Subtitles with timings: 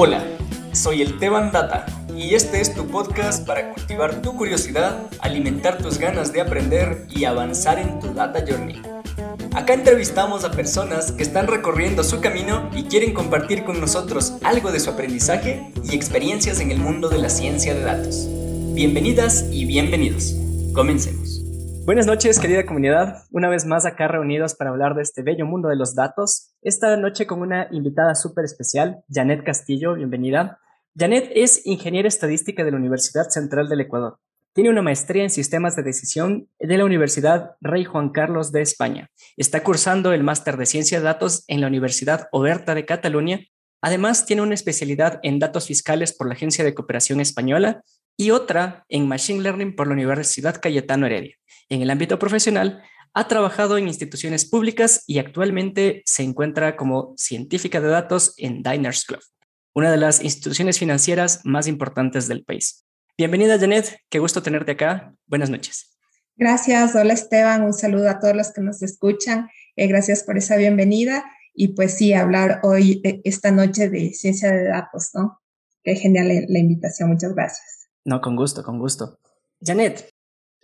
[0.00, 0.22] Hola,
[0.70, 1.84] soy el Teban Data
[2.14, 7.24] y este es tu podcast para cultivar tu curiosidad, alimentar tus ganas de aprender y
[7.24, 8.80] avanzar en tu Data Journey.
[9.56, 14.70] Acá entrevistamos a personas que están recorriendo su camino y quieren compartir con nosotros algo
[14.70, 18.28] de su aprendizaje y experiencias en el mundo de la ciencia de datos.
[18.74, 20.36] Bienvenidas y bienvenidos.
[20.74, 21.42] Comencemos.
[21.86, 23.24] Buenas noches, querida comunidad.
[23.32, 26.47] Una vez más acá reunidos para hablar de este bello mundo de los datos.
[26.62, 29.94] Esta noche con una invitada súper especial, Janet Castillo.
[29.94, 30.58] Bienvenida.
[30.98, 34.18] Janet es ingeniera estadística de la Universidad Central del Ecuador.
[34.54, 39.08] Tiene una maestría en sistemas de decisión de la Universidad Rey Juan Carlos de España.
[39.36, 43.38] Está cursando el máster de ciencia de datos en la Universidad Oberta de Cataluña.
[43.80, 47.84] Además, tiene una especialidad en datos fiscales por la Agencia de Cooperación Española
[48.16, 51.36] y otra en Machine Learning por la Universidad Cayetano Heredia.
[51.68, 52.82] En el ámbito profesional,
[53.14, 59.04] ha trabajado en instituciones públicas y actualmente se encuentra como científica de datos en Diners
[59.04, 59.20] Club,
[59.74, 62.84] una de las instituciones financieras más importantes del país.
[63.16, 64.00] Bienvenida, Janet.
[64.08, 65.14] Qué gusto tenerte acá.
[65.26, 65.96] Buenas noches.
[66.36, 66.94] Gracias.
[66.94, 67.62] Hola, Esteban.
[67.64, 69.48] Un saludo a todos los que nos escuchan.
[69.76, 71.24] Eh, gracias por esa bienvenida.
[71.54, 75.40] Y pues sí, hablar hoy, eh, esta noche de ciencia de datos, ¿no?
[75.82, 77.10] Qué genial la invitación.
[77.10, 77.88] Muchas gracias.
[78.04, 79.18] No, con gusto, con gusto.
[79.60, 80.12] Janet,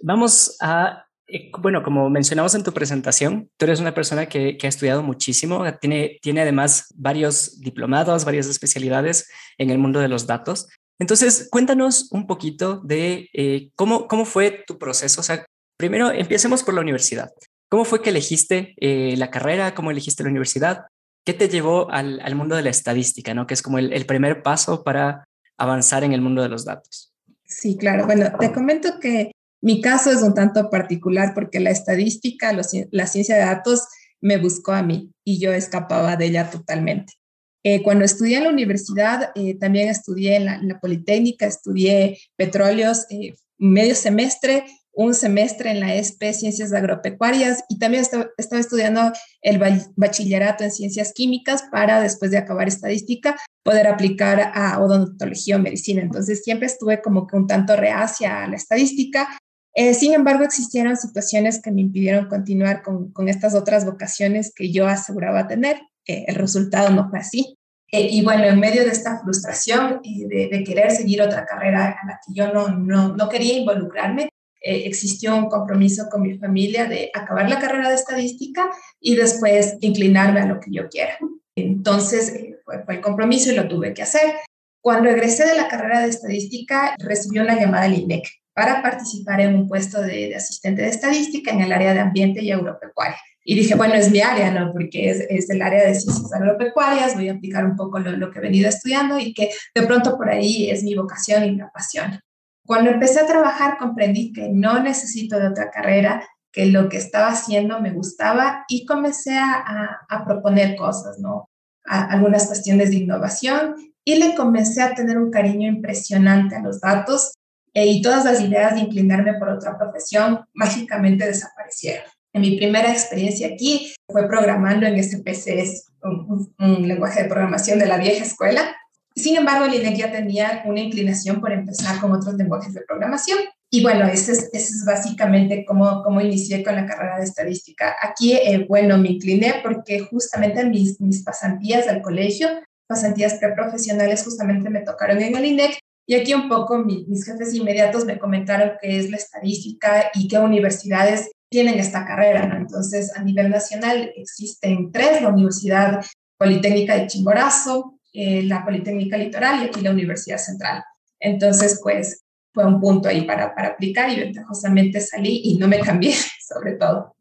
[0.07, 1.14] Vamos a, eh,
[1.59, 6.21] bueno, como mencionamos en tu presentación, tú eres una persona que, ha estudiado muchísimo, tiene,
[6.41, 10.69] además varios diplomados, varias especialidades en el mundo de los datos.
[10.99, 15.21] Entonces, cuéntanos un poquito de eh, cómo, fue tu proceso.
[15.21, 15.45] O sea,
[15.77, 17.31] primero empecemos por la universidad.
[17.69, 19.75] ¿Cómo fue que elegiste eh, la carrera?
[19.75, 20.85] ¿Cómo elegiste la universidad?
[21.25, 23.47] ¿Qué te llevó al, al mundo de la estadística, ¿no?
[23.47, 25.25] que es como el, el primer paso para
[25.57, 27.13] avanzar en el mundo de los datos?
[27.47, 28.07] Sí, claro.
[28.07, 29.33] Bueno, te comento que
[29.65, 33.89] mi caso es un tanto particular porque la estadística, la ciencia de datos
[34.21, 37.15] me buscó a mí y yo escapaba de ella totalmente.
[37.63, 43.37] Eh, cuando estudié en la universidad, eh, también estudié en la, Politécnica, estudié petróleos eh,
[43.57, 48.05] medio semestre, un semestre en la ESP Ciencias Agropecuarias y también
[48.37, 49.59] estaba estudiando el
[49.97, 56.03] bachillerato en Ciencias Químicas para, después de acabar estadística, poder aplicar a odontología o medicina.
[56.03, 59.27] Entonces siempre estuve como que un tanto reacia a la estadística
[59.75, 64.87] eh, sin embargo, existieron situaciones que me impidieron continuar con, estas otras vocaciones que yo
[64.87, 65.81] aseguraba tener.
[66.07, 67.59] el resultado no fue así.
[67.91, 71.97] Eh, y bueno, en medio de esta frustración y de, de, querer seguir otra carrera
[72.03, 74.29] a la que yo no, no, no quería involucrarme,
[74.61, 78.69] eh, existió un compromiso con mi familia de acabar la carrera de estadística
[79.01, 81.19] y después inclinarme a lo que yo quiera.
[81.55, 82.33] Entonces
[82.65, 84.35] fue, fue el compromiso y lo tuve que hacer.
[84.81, 89.57] Cuando egresé de la carrera de estadística, recibí una llamada del INEC para participar en
[89.57, 93.19] un puesto de, asistente de estadística en el área de ambiente y agropecuaria.
[93.45, 94.73] Y dije, bueno, es mi área, ¿no?
[94.73, 98.39] Porque es, es el área de ciencias agropecuarias, voy a aplicar un poco lo, que
[98.39, 102.21] he venido estudiando y que de pronto por ahí es mi vocación y mi pasión.
[102.65, 107.29] Cuando empecé a trabajar comprendí que no necesito de otra carrera, que lo que estaba
[107.29, 111.51] haciendo me gustaba y comencé a, a, proponer cosas, ¿no?
[111.85, 116.81] A, algunas cuestiones de innovación y le comencé a tener un cariño impresionante a los
[116.81, 117.33] datos
[117.75, 122.05] eh, y todas las ideas de inclinarme por otra profesión mágicamente desaparecieron.
[122.33, 127.87] En mi primera experiencia aquí fue programando en SPSS, un, un, lenguaje de programación de
[127.87, 128.77] la vieja escuela.
[129.15, 133.39] Sin embargo, el INEC ya tenía una inclinación por empezar con otros lenguajes de programación.
[133.71, 137.97] Y bueno, ese es, ese es básicamente cómo, cómo inicié con la carrera de estadística.
[138.03, 142.49] Aquí, eh, bueno, me incliné porque justamente mis, mis pasantías del colegio,
[142.89, 148.05] pasantías preprofesionales, justamente me tocaron en el INEC y aquí un poco mis jefes inmediatos
[148.05, 152.47] me comentaron qué es la estadística y qué universidades tienen esta carrera.
[152.47, 152.57] ¿no?
[152.57, 156.05] Entonces, a nivel nacional existen tres, la Universidad
[156.37, 160.85] Politécnica de Chimborazo, eh, la Politécnica Litoral y aquí la Universidad Central.
[161.21, 162.23] Entonces, pues
[162.53, 166.15] fue un punto ahí para, para aplicar y ventajosamente salí y no me cambié,
[166.47, 167.17] sobre todo.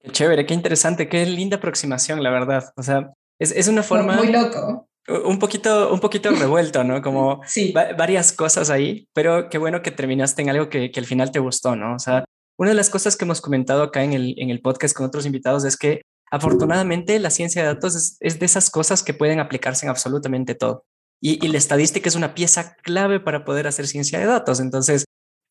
[0.00, 2.72] Qué chévere, qué interesante, qué linda aproximación, la verdad.
[2.76, 4.16] O sea, es, es una forma...
[4.16, 7.02] Muy loco un poquito, un poquito revuelto, ¿no?
[7.02, 7.40] Como
[7.96, 11.38] varias cosas ahí, pero qué bueno que terminaste en algo que, que, al final te
[11.38, 11.94] gustó, ¿no?
[11.94, 12.24] O sea,
[12.58, 15.26] una de las cosas que hemos comentado acá en el, en el podcast con otros
[15.26, 19.40] invitados es que afortunadamente la ciencia de datos es, es de esas cosas que pueden
[19.40, 20.84] aplicarse en absolutamente todo.
[21.20, 24.60] Y, y, la estadística es una pieza clave para poder hacer ciencia de datos.
[24.60, 25.06] Entonces,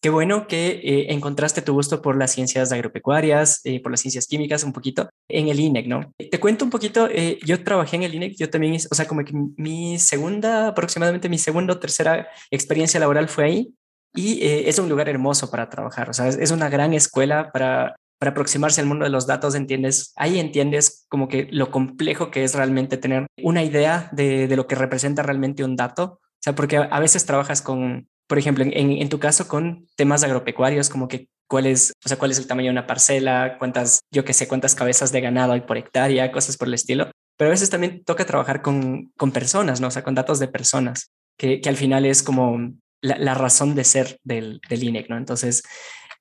[0.06, 4.28] Qué bueno que eh, encontraste tu gusto por las ciencias agropecuarias, eh, por las ciencias
[4.28, 6.14] químicas un poquito en el INEC, ¿no?
[6.30, 9.24] Te cuento un poquito, eh, yo trabajé en el INEC, yo también, o sea, como
[9.24, 13.74] que mi segunda, aproximadamente mi segunda o tercera experiencia laboral fue ahí
[14.14, 18.30] y es un lugar hermoso para trabajar, o sea, es, una gran escuela para para
[18.30, 22.54] aproximarse al mundo de los datos, entiendes, ahí entiendes como que lo complejo que es
[22.54, 26.20] realmente tener una idea de, de lo que representa realmente un dato.
[26.46, 30.90] O sea, porque a, veces trabajas con, por ejemplo, en, tu caso con temas agropecuarios,
[30.90, 34.26] como que cuál es, o sea, cuál es el tamaño de una parcela, cuántas, yo
[34.26, 37.12] qué sé, cuántas cabezas de ganado hay por hectárea, cosas por el estilo.
[37.38, 39.88] Pero a veces también toca trabajar con, con personas, ¿no?
[39.88, 43.76] O sea, con datos de personas, que, que al final es como la, la, razón
[43.76, 45.18] de ser del, del INEC, ¿no?
[45.18, 45.64] Entonces,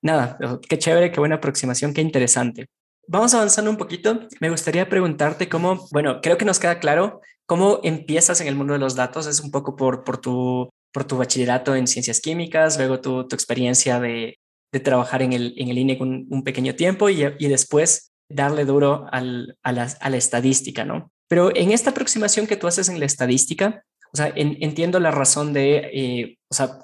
[0.01, 0.37] nada,
[0.69, 2.67] qué chévere, qué buena aproximación, qué interesante.
[3.07, 4.27] Vamos avanzando un poquito.
[4.39, 8.73] Me gustaría preguntarte cómo, bueno, creo que nos queda claro cómo empiezas en el mundo
[8.73, 9.27] de los datos.
[9.27, 13.35] Es un poco por, por, tu, por tu bachillerato en ciencias químicas, luego tu, tu
[13.35, 14.39] experiencia de,
[14.71, 18.63] de, trabajar en el, en el INE un, un pequeño tiempo y, y después darle
[18.63, 21.11] duro al, a, la, a, la, estadística, ¿no?
[21.27, 23.83] Pero en esta aproximación que tú haces en la estadística,
[24.13, 26.79] o sea, en, entiendo la razón de, eh, o sea,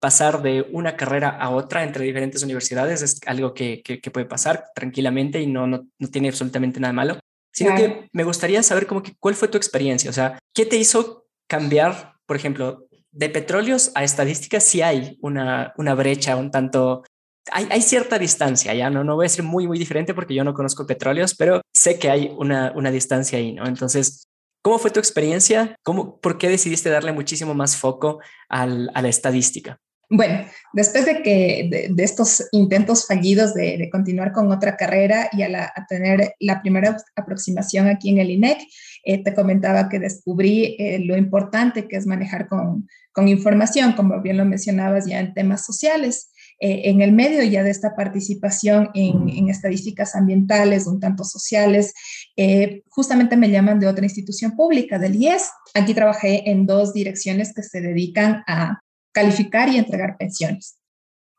[0.00, 4.26] pasar de una carrera a otra entre diferentes universidades es algo que, que, que puede
[4.26, 7.18] pasar tranquilamente y no, no, no, tiene absolutamente nada malo,
[7.54, 7.94] sino claro.
[7.94, 11.24] que me gustaría saber como que cuál fue tu experiencia, o sea, ¿qué te hizo
[11.48, 17.04] cambiar, por ejemplo, de petróleos a estadísticas si hay una, una brecha un tanto...
[17.52, 20.54] Hay, cierta distancia, ya no, no voy a ser muy, muy diferente porque yo no
[20.54, 23.66] conozco petróleos, pero sé que hay una, una distancia ahí, ¿no?
[23.66, 24.28] Entonces,
[24.62, 25.74] ¿cómo fue tu experiencia?
[25.82, 29.80] ¿Cómo, ¿Por qué decidiste darle muchísimo más foco a la estadística?
[30.12, 35.48] Bueno, después de que de, estos intentos fallidos de, continuar con otra carrera y a,
[35.48, 38.58] la, tener la primera aproximación aquí en el INEC,
[39.04, 44.20] eh, te comentaba que descubrí eh, lo importante que es manejar con, con, información, como
[44.20, 46.32] bien lo mencionabas ya en temas sociales.
[46.58, 51.94] Eh, en el medio ya de esta participación en, en estadísticas ambientales, un tanto sociales,
[52.88, 55.50] justamente me llaman de otra institución pública, del IES.
[55.74, 58.80] Aquí trabajé en dos direcciones que se dedican a
[59.12, 60.78] calificar y entregar pensiones.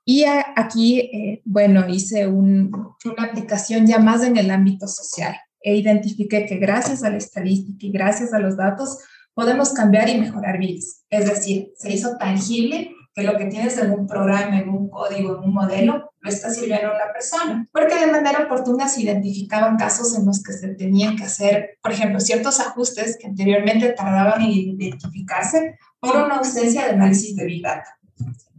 [0.05, 2.71] Y aquí, eh, bueno, hice un,
[3.05, 7.85] una aplicación ya más en el ámbito social e identifiqué que gracias a la estadística
[7.85, 8.97] y gracias a los datos
[9.33, 11.05] podemos cambiar y mejorar vidas.
[11.09, 15.37] Es decir, se hizo tangible que lo que tienes en un programa, en un código,
[15.37, 17.67] en un modelo, lo está sirviendo a una persona.
[17.71, 21.91] Porque de manera oportuna se identificaban casos en los que se tenían que hacer, por
[21.91, 27.63] ejemplo, ciertos ajustes que anteriormente tardaban en identificarse por una ausencia de análisis de Big
[27.63, 27.97] Data,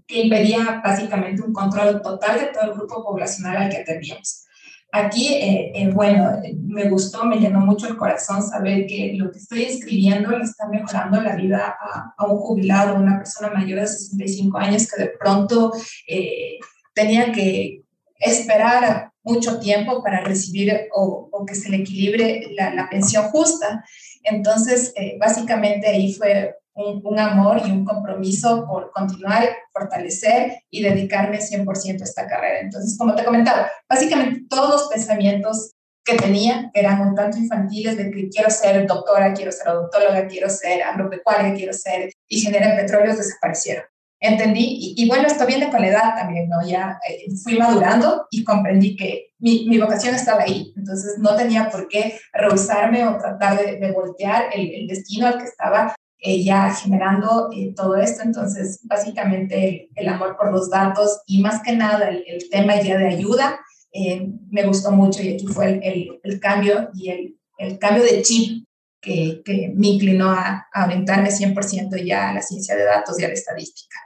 [0.07, 4.47] que impedía básicamente un control total de todo el grupo poblacional al que atendíamos.
[4.95, 9.39] Aquí, eh, eh, bueno, me gustó, me llenó mucho el corazón saber que lo que
[9.39, 13.81] estoy escribiendo le está mejorando la vida a, a un jubilado, a una persona mayor
[13.81, 15.73] de 65 años que de pronto
[16.07, 16.59] eh,
[16.95, 17.83] tenía que
[18.19, 23.85] esperar mucho tiempo para recibir o, o que se le equilibre la, la pensión justa.
[24.25, 30.83] Entonces, eh, básicamente ahí fue un, un, amor y un compromiso por continuar, fortalecer y
[30.83, 32.61] dedicarme 100% a esta carrera.
[32.61, 35.73] Entonces, como te comentaba, básicamente todos los pensamientos
[36.05, 40.49] que tenía eran un tanto infantiles de que quiero ser doctora, quiero ser odontóloga, quiero
[40.49, 43.85] ser agropecuaria, quiero ser ingeniera en petróleos, desaparecieron.
[44.25, 46.65] Entendí, y, y, bueno, esto viene con la edad también, ¿no?
[46.65, 51.69] Ya eh, fui madurando y comprendí que mi, mi, vocación estaba ahí, entonces no tenía
[51.69, 56.45] por qué rehusarme o tratar de, de voltear el, el, destino al que estaba eh,
[56.45, 58.23] ya generando eh, todo esto.
[58.23, 62.81] Entonces, básicamente el, el, amor por los datos y más que nada el, el tema
[62.81, 63.59] ya de ayuda
[63.93, 68.65] eh, me gustó mucho y aquí fue el, cambio y el, cambio de chip
[69.01, 73.25] que, que me inclinó a, a orientarme 100% ya a la ciencia de datos y
[73.25, 73.99] a la estadística.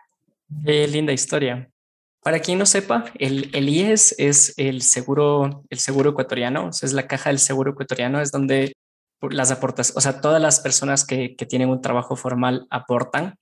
[0.65, 1.71] Qué linda historia.
[2.23, 7.07] Para quien no sepa, el, el IES es el seguro, el seguro ecuatoriano, es la
[7.07, 8.73] caja del seguro ecuatoriano, es donde
[9.23, 13.37] las aportas, o sea, todas las personas que, que, tienen un trabajo formal aportan.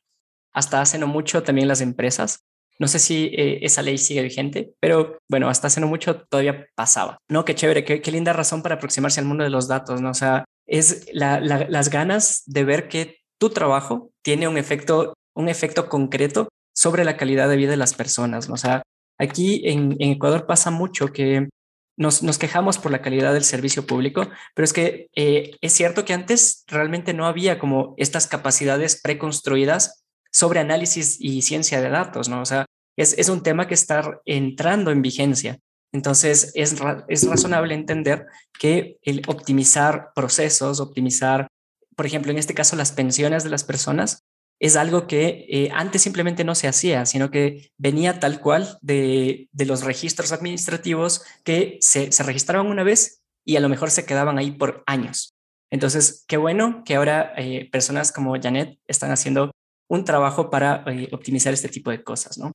[0.52, 2.40] Hasta hace no mucho también las empresas.
[2.78, 6.66] No sé si eh, esa ley sigue vigente, pero bueno, hasta hace no mucho todavía
[6.74, 7.18] pasaba.
[7.28, 10.10] No, qué chévere, qué, qué linda razón para aproximarse al mundo de los datos, ¿no?
[10.10, 15.48] O sea, es la, las ganas de ver que tu trabajo tiene un efecto, un
[15.48, 18.54] efecto concreto sobre la calidad de vida de las personas, ¿no?
[18.54, 18.82] O sea,
[19.18, 21.48] aquí en, Ecuador pasa mucho que
[21.96, 26.04] nos, nos, quejamos por la calidad del servicio público, pero es que eh, es cierto
[26.04, 32.28] que antes realmente no había como estas capacidades preconstruidas sobre análisis y ciencia de datos,
[32.28, 32.40] ¿no?
[32.40, 32.66] O sea,
[32.96, 35.60] es, es un tema que está entrando en vigencia.
[35.92, 36.74] Entonces, es,
[37.06, 38.26] es razonable entender
[38.58, 41.46] que el optimizar procesos, optimizar,
[41.94, 44.24] por ejemplo, en este caso, las pensiones de las personas,
[44.60, 49.48] es algo que eh, antes simplemente no se hacía, sino que venía tal cual de,
[49.52, 54.06] de los registros administrativos que se, se, registraban una vez y a lo mejor se
[54.06, 55.34] quedaban ahí por años.
[55.70, 59.50] Entonces, qué bueno que ahora eh, personas como Janet están haciendo
[59.88, 62.52] un trabajo para eh, optimizar este tipo de cosas, ¿no?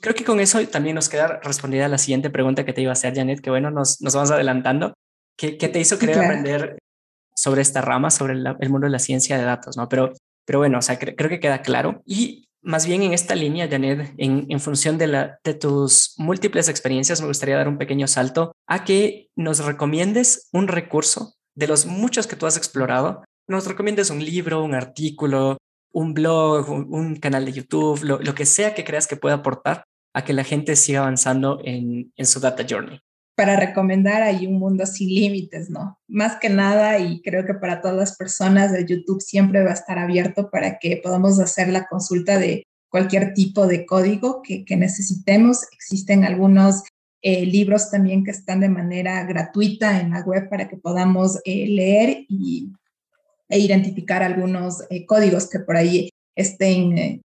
[0.00, 2.94] creo que con eso también nos queda respondida la siguiente pregunta que te iba a
[2.94, 4.94] hacer, Janet, que bueno, nos, nos vamos adelantando.
[5.36, 6.78] ¿Qué, ¿Qué, te hizo querer aprender
[7.34, 9.76] sobre esta rama, sobre el mundo de la ciencia de datos?
[9.76, 9.88] ¿no?
[9.88, 10.12] Pero,
[10.44, 12.02] pero bueno, o sea, creo que queda claro.
[12.04, 17.56] Y más bien en esta línea, Janet, en, función de, tus múltiples experiencias, me gustaría
[17.56, 22.46] dar un pequeño salto a que nos recomiendes un recurso de los muchos que tú
[22.46, 23.24] has explorado.
[23.48, 25.58] Nos recomiendes un libro, un artículo,
[25.92, 30.24] un blog, un, canal de YouTube, lo, que sea que creas que pueda aportar a
[30.24, 33.00] que la gente siga avanzando en su data journey
[33.40, 35.98] para recomendar hay un mundo sin límites, ¿no?
[36.08, 39.72] Más que nada, y creo que para todas las personas, el YouTube siempre va a
[39.72, 44.76] estar abierto para que podamos hacer la consulta de cualquier tipo de código que, que
[44.76, 45.62] necesitemos.
[45.72, 46.82] Existen algunos
[47.22, 51.66] eh, libros también que están de manera gratuita en la web para que podamos eh,
[51.66, 52.70] leer y,
[53.48, 57.22] e identificar algunos eh, códigos que por ahí estén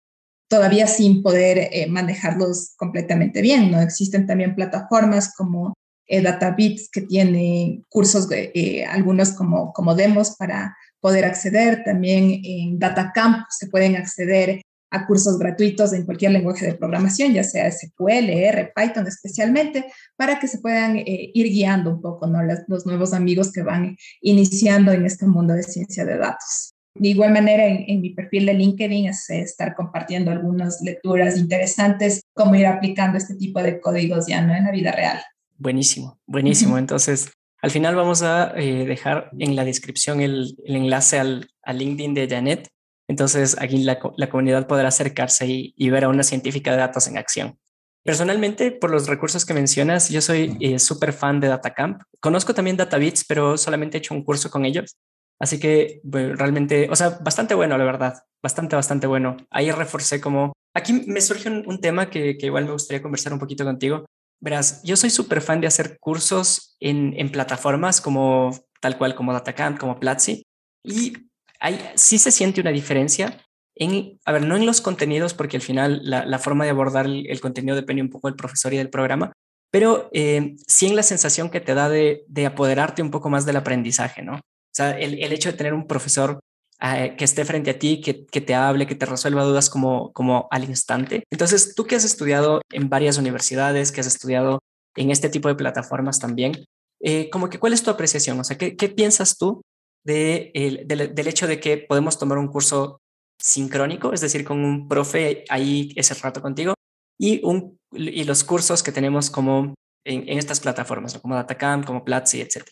[0.48, 3.80] todavía sin poder manejarlos completamente bien, ¿no?
[3.80, 5.74] Existen también plataformas como
[6.10, 11.84] eh, DataBits que tiene cursos, eh, algunos como, como demos para poder acceder.
[11.84, 17.44] También en DataCamp se pueden acceder a cursos gratuitos en cualquier lenguaje de programación, ya
[17.44, 19.86] sea SQL, R, Python especialmente,
[20.16, 22.42] para que se puedan eh, ir guiando un poco ¿no?
[22.42, 26.74] los, nuevos amigos que van iniciando en este mundo de ciencia de datos.
[26.96, 32.22] De igual manera, en, en mi perfil de LinkedIn es estar compartiendo algunas lecturas interesantes,
[32.34, 34.56] cómo ir aplicando este tipo de códigos ya ¿no?
[34.56, 35.20] en la vida real.
[35.60, 36.78] Buenísimo, buenísimo.
[36.78, 41.76] Entonces, al final vamos a eh, dejar en la descripción el, el enlace al, al,
[41.76, 42.68] LinkedIn de Janet.
[43.08, 47.08] Entonces, aquí la, la comunidad podrá acercarse y, y, ver a una científica de datos
[47.08, 47.58] en acción.
[48.02, 52.04] Personalmente, por los recursos que mencionas, yo soy eh, súper fan de DataCamp.
[52.20, 54.96] Conozco también DataBits, pero solamente he hecho un curso con ellos.
[55.38, 58.14] Así que bueno, realmente, o sea, bastante bueno, la verdad.
[58.42, 59.36] Bastante, bastante bueno.
[59.50, 60.54] Ahí reforcé como...
[60.74, 64.06] Aquí me surge un, un tema que, que igual me gustaría conversar un poquito contigo
[64.40, 69.78] Verás, yo soy súper fan de hacer cursos en, plataformas como tal cual como DataCamp,
[69.78, 70.46] como Platzi,
[70.82, 71.12] y
[71.60, 73.44] hay, sí se siente una diferencia
[73.74, 77.40] en, a ver, no en los contenidos, porque al final la, forma de abordar el,
[77.40, 79.32] contenido depende un poco del profesor y del programa,
[79.70, 83.44] pero eh, sí en la sensación que te da de, de, apoderarte un poco más
[83.44, 84.36] del aprendizaje, ¿no?
[84.36, 86.40] O sea, el hecho de tener un profesor
[86.82, 90.12] eh, que esté frente a ti, que, que, te hable, que te resuelva dudas como,
[90.12, 91.24] como al instante.
[91.30, 94.60] Entonces, tú que has estudiado en varias universidades, que has estudiado
[94.96, 96.52] en este tipo de plataformas también,
[97.00, 99.62] eh, como que cuál es tu apreciación, o sea, ¿qué, qué piensas tú
[100.04, 100.52] de,
[100.86, 103.00] del, del hecho de que podemos tomar un curso
[103.38, 106.74] sincrónico, es decir, con un profe ahí ese rato contigo,
[107.18, 111.20] y, un, y los cursos que tenemos como en, en estas plataformas, ¿no?
[111.20, 112.64] como Datacamp, como Platzi, etc.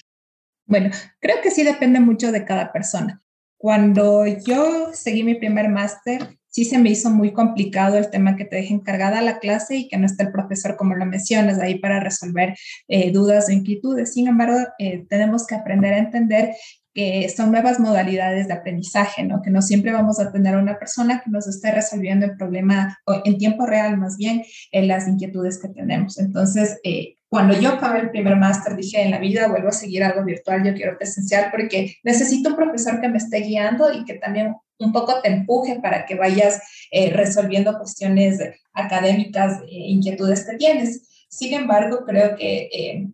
[0.66, 3.22] Bueno, creo que sí depende mucho de cada persona.
[3.58, 8.44] Cuando yo seguí mi primer máster, sí se me hizo muy complicado el tema que
[8.44, 11.78] te deje encargada la clase y que no esté el profesor, como lo mencionas, ahí
[11.78, 12.56] para resolver
[12.88, 14.14] eh, dudas o inquietudes.
[14.14, 16.54] Sin embargo, eh, tenemos que aprender a entender
[16.94, 19.40] que son nuevas modalidades de aprendizaje, ¿no?
[19.42, 23.38] Que no siempre vamos a tener una persona que nos esté resolviendo el problema en
[23.38, 26.18] tiempo real, más bien en las inquietudes que tenemos.
[26.18, 30.02] Entonces, eh, cuando yo acabé el primer máster, dije, en la vida vuelvo a seguir
[30.02, 34.14] algo virtual, yo quiero presencial porque necesito un profesor que me esté guiando y que
[34.14, 38.38] también un poco te empuje para que vayas eh, resolviendo cuestiones
[38.72, 41.26] académicas, eh, inquietudes que tienes.
[41.28, 43.08] Sin embargo, creo que eh,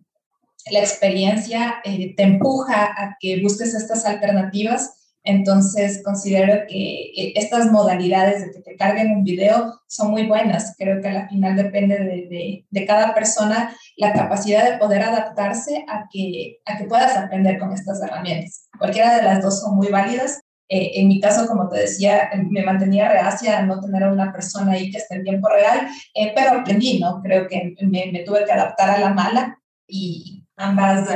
[0.71, 4.95] la experiencia eh, te empuja a que busques estas alternativas
[5.25, 10.75] entonces, considero que eh, estas modalidades de que te carguen un video son muy buenas.
[10.77, 15.85] Creo que al final depende de, de, de, cada persona la capacidad de poder adaptarse
[15.87, 18.67] a que, a que puedas aprender con estas herramientas.
[18.77, 20.41] Cualquiera de las dos son muy válidas.
[20.67, 24.31] Eh, en mi caso, como te decía, me mantenía reacia a no tener a una
[24.31, 27.21] persona ahí que esté en tiempo real, eh, pero aprendí, ¿no?
[27.21, 31.07] Creo que me, me tuve que adaptar a la mala y ambas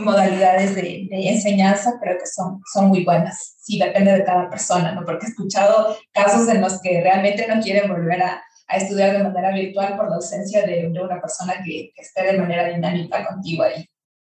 [0.00, 3.56] modalidades de, de, enseñanza creo que son, son muy buenas.
[3.60, 5.04] Sí, depende de cada persona, ¿no?
[5.04, 9.22] Porque he escuchado casos en los que realmente no quieren volver a, a estudiar de
[9.22, 13.86] manera virtual por la ausencia de, una persona que, esté de manera dinámica contigo ahí.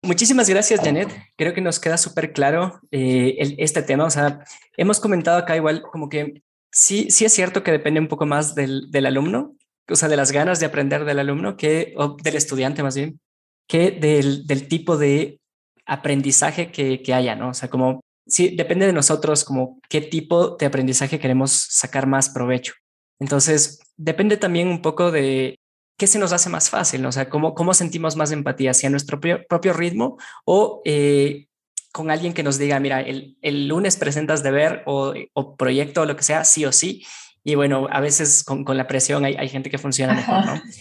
[0.02, 1.08] Muchísimas gracias, Janet.
[1.36, 4.04] Creo que nos queda súper claro eh, este tema.
[4.04, 4.44] O sea,
[4.76, 8.54] hemos comentado acá igual como que sí, sí es cierto que depende un poco más
[8.54, 9.54] del, del alumno,
[9.88, 13.20] o sea, de las ganas de aprender del alumno que, o del estudiante más bien,
[13.68, 15.40] que del, del tipo de
[15.86, 17.50] aprendizaje que, que, haya, ¿no?
[17.50, 22.30] O sea, como, sí, depende de nosotros como qué tipo de aprendizaje queremos sacar más
[22.30, 22.74] provecho.
[23.20, 25.58] Entonces, depende también un poco de
[25.98, 27.04] qué se nos hace más fácil.
[27.06, 31.46] O sea, cómo, cómo sentimos más empatía hacia nuestro propio, propio ritmo o eh,
[31.92, 36.06] con alguien que nos diga, mira, el, el lunes presentas deber o, o proyecto o
[36.06, 37.04] lo que sea, sí o sí,
[37.44, 40.62] Y bueno, a veces con, con la presión hay, hay, gente que funciona mejor, ¿no?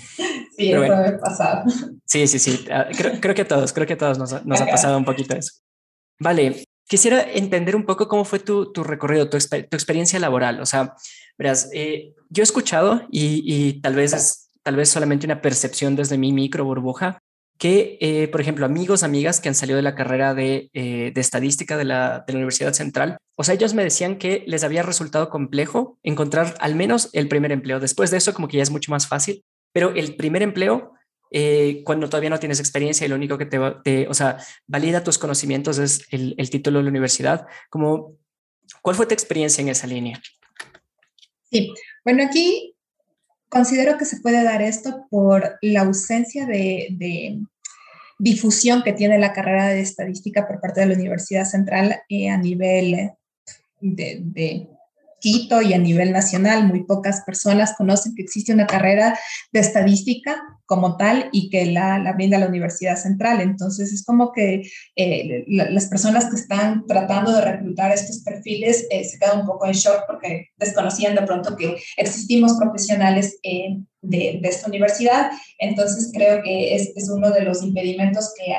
[0.58, 1.64] Sí, eso me ha pasado.
[2.06, 2.66] Sí, sí, sí.
[2.70, 5.06] Ah, creo, creo, que a todos, creo que a todos nos, nos ha pasado un
[5.06, 5.54] poquito eso.
[6.20, 10.60] Vale, quisiera entender un poco cómo fue tu, tu recorrido, tu, tu, experiencia laboral.
[10.60, 10.94] O sea,
[11.38, 15.96] verás, eh, yo he escuchado y, y tal vez es tal vez solamente una percepción
[15.96, 17.20] desde mi micro burbuja,
[17.58, 21.22] que, eh, por ejemplo, amigos, amigas que han salido de la carrera de, eh, de
[21.22, 24.82] estadística de la, de la, Universidad Central, o sea, ellos me decían que les había
[24.82, 27.80] resultado complejo encontrar al menos el primer empleo.
[27.80, 30.94] Después de eso, como que ya es mucho más fácil, pero el primer empleo,
[31.30, 35.04] eh, cuando todavía no tienes experiencia y lo único que te, te o sea, valida
[35.04, 38.18] tus conocimientos es el, el título de la universidad, como,
[38.82, 40.20] ¿cuál fue tu experiencia en esa línea?
[41.52, 41.74] Sí,
[42.06, 42.76] bueno, aquí
[43.50, 47.40] considero que se puede dar esto por la ausencia de,
[48.18, 52.38] difusión que tiene la carrera de estadística por parte de la Universidad Central eh, a
[52.38, 53.12] nivel
[53.80, 54.68] de, de,
[55.22, 56.68] Quito y a nivel nacional.
[56.68, 59.18] Muy pocas personas conocen que existe una carrera
[59.54, 63.40] de estadística como tal y que la, la brinda la Universidad Central.
[63.40, 64.64] Entonces es como que
[64.96, 69.66] eh, las personas que están tratando de reclutar estos perfiles eh, se quedan un poco
[69.66, 75.32] en shock porque desconocían de pronto que existimos profesionales eh, de, esta universidad.
[75.60, 78.54] Entonces creo que es, es uno de los impedimentos que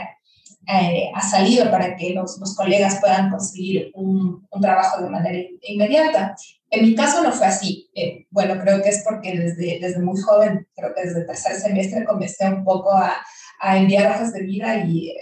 [0.66, 5.38] eh, ha salido para que los, los colegas puedan conseguir un, un, trabajo de manera
[5.62, 6.36] inmediata.
[6.70, 7.90] En mi caso no fue así.
[7.94, 11.56] Eh, bueno, creo que es porque desde, desde muy joven, creo que desde el tercer
[11.56, 13.16] semestre comencé un poco a,
[13.60, 15.16] a enviar hojas de vida y eh,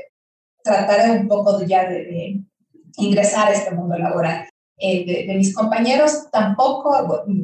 [0.62, 2.40] tratar un poco ya de, de,
[2.96, 4.46] ingresar a este mundo laboral.
[4.76, 6.94] Eh, de, de, mis compañeros tampoco,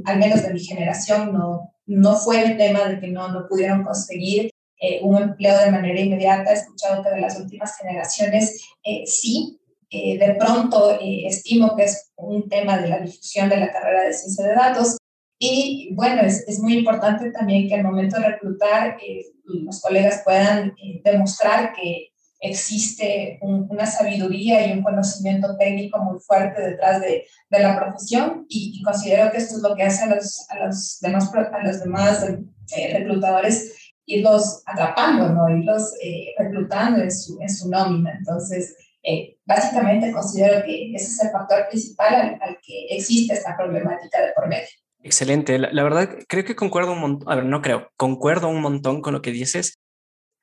[0.05, 3.85] al menos de mi generación, no, no fue el tema de que no, no pudieron
[3.85, 6.51] conseguir eh, un empleo de manera inmediata.
[6.51, 9.59] He escuchado que de las últimas generaciones eh, sí.
[9.89, 14.13] Eh, de pronto estimo que es un tema de la difusión de la carrera de
[14.13, 14.97] ciencia de datos.
[15.39, 18.97] Y bueno, es, es muy importante también que al momento de reclutar
[19.45, 22.09] los colegas puedan demostrar que
[22.41, 28.45] existe un, una sabiduría y un conocimiento técnico muy fuerte detrás de, de la profesión
[28.49, 31.81] y, considero que esto es lo que hace a los, a los demás, a los
[31.81, 32.27] demás
[32.93, 33.73] reclutadores
[34.07, 35.49] irlos atrapando, ¿no?
[35.51, 38.15] irlos eh, reclutando en su, en su nómina.
[38.19, 43.57] Entonces, eh, básicamente considero que ese es el factor principal al, al, que existe esta
[43.57, 44.67] problemática de por medio.
[45.03, 45.59] Excelente.
[45.59, 49.03] La, la, verdad, creo que concuerdo un montón, a ver, no creo, concuerdo un montón
[49.03, 49.79] con lo que dices.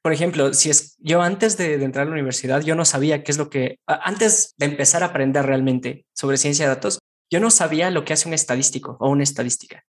[0.02, 3.24] Por ejemplo, si es yo antes de, de entrar a la universidad, yo no sabía
[3.24, 7.00] qué es lo que, antes de empezar a aprender realmente sobre ciencia de datos,
[7.32, 9.84] yo no sabía lo que hace un estadístico o una estadística.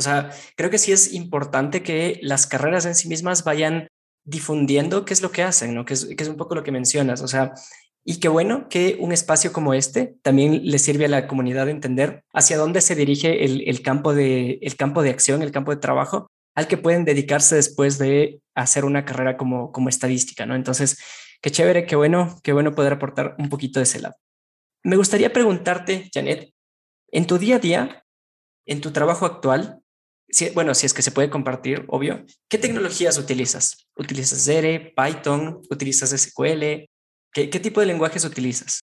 [0.00, 3.86] O sea, creo que sí es importante que las carreras en sí mismas vayan
[4.24, 5.84] difundiendo qué es lo que hacen, ¿no?
[5.84, 7.20] Que es, que es un poco lo que mencionas.
[7.20, 7.52] O sea,
[8.02, 11.72] y qué bueno que un espacio como este también le sirve a la comunidad de
[11.72, 15.70] entender hacia dónde se dirige el, el, campo, de, el campo de acción, el campo
[15.70, 20.54] de trabajo al que pueden dedicarse después de hacer una carrera como, como estadística, ¿no?
[20.54, 20.98] Entonces,
[21.42, 24.16] qué chévere, qué bueno, qué bueno poder aportar un poquito de ese lado.
[24.82, 26.52] Me gustaría preguntarte, Janet,
[27.12, 28.04] en tu día a día,
[28.66, 29.82] en tu trabajo actual,
[30.30, 33.86] si, bueno, si es que se puede compartir, obvio, ¿qué tecnologías utilizas?
[33.96, 35.60] ¿Utilizas R, Python?
[35.70, 36.88] ¿Utilizas SQL?
[37.32, 38.80] ¿Qué, tipo de lenguajes utilizas?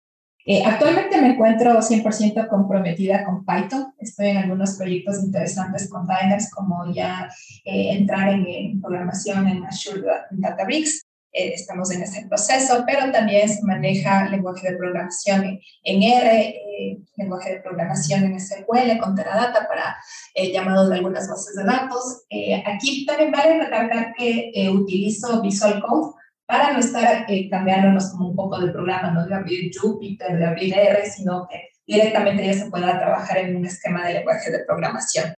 [0.46, 3.94] Eh, actualmente me encuentro 100% comprometida con Python.
[3.98, 7.30] Estoy en algunos proyectos interesantes con Dynamics, como ya
[7.64, 10.02] eh, entrar en, en, programación en Azure
[10.32, 11.03] Databricks
[11.34, 16.98] eh, estamos en ese proceso, pero también se maneja lenguaje de programación en, R, eh,
[17.18, 19.98] lenguaje de programación en SQL con Teradata para
[20.36, 22.26] eh, llamado de algunas bases de datos.
[22.30, 26.14] Eh, aquí también vale recalcar que eh, utilizo Visual Code
[26.46, 30.74] para no estar cambiándonos como un poco de programa, no de abrir Jupyter, de abrir
[30.78, 35.34] R, sino que directamente ya se pueda trabajar en un esquema de lenguaje de programación.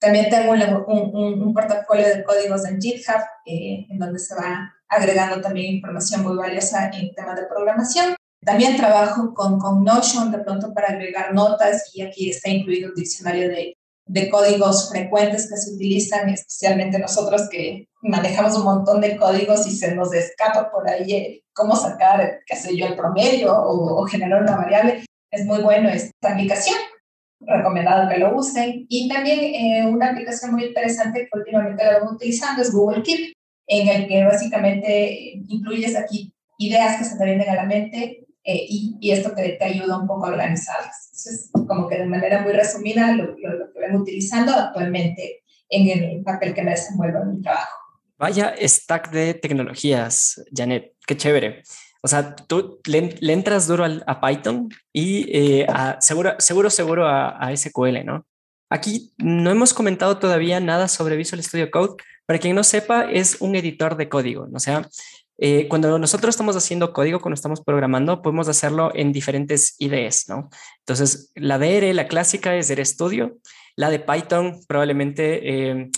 [0.00, 0.62] También tengo un,
[1.14, 6.22] un, un portafolio de códigos en GitHub, eh, en donde se va agregando también información
[6.22, 8.16] muy valiosa en temas de programación.
[8.42, 12.94] También trabajo con, con Notion de pronto para agregar notas y aquí está incluido un
[12.94, 19.18] diccionario de, de códigos frecuentes que se utilizan, especialmente nosotros que manejamos un montón de
[19.18, 23.54] códigos y se nos escapa por ahí eh, cómo sacar, qué sé yo, el promedio
[23.54, 25.04] o, o generar una variable.
[25.30, 26.76] Es muy bueno esta aplicación
[27.40, 28.86] recomendado que lo usen.
[28.88, 33.34] Y también eh, una aplicación muy interesante que últimamente la vamos utilizando es Google Keep,
[33.66, 38.66] en el que básicamente incluyes aquí ideas que se te vienen a la mente eh,
[38.68, 41.10] y, y, esto que te ayuda un poco a organizarlas.
[41.12, 45.88] Entonces, como que de manera muy resumida, lo, lo, lo que vengo utilizando actualmente en
[45.88, 47.76] el papel que me desenvuelvo en mi trabajo.
[48.18, 51.62] Vaya stack de tecnologías, Janet, qué chévere.
[52.02, 55.66] O sea, tú le, entras duro al, a Python y eh,
[56.00, 58.26] seguro, seguro, seguro a, a, SQL, ¿no?
[58.70, 62.02] Aquí no hemos comentado todavía nada sobre Visual Studio Code.
[62.24, 64.48] Para quien no sepa, es un editor de código.
[64.52, 64.88] O sea,
[65.42, 70.50] eh, cuando nosotros estamos haciendo código, cuando estamos programando, podemos hacerlo en diferentes IDEs, ¿no?
[70.80, 73.38] Entonces, la DR, la clásica es RStudio.
[73.74, 75.90] La de Python, probablemente, eh,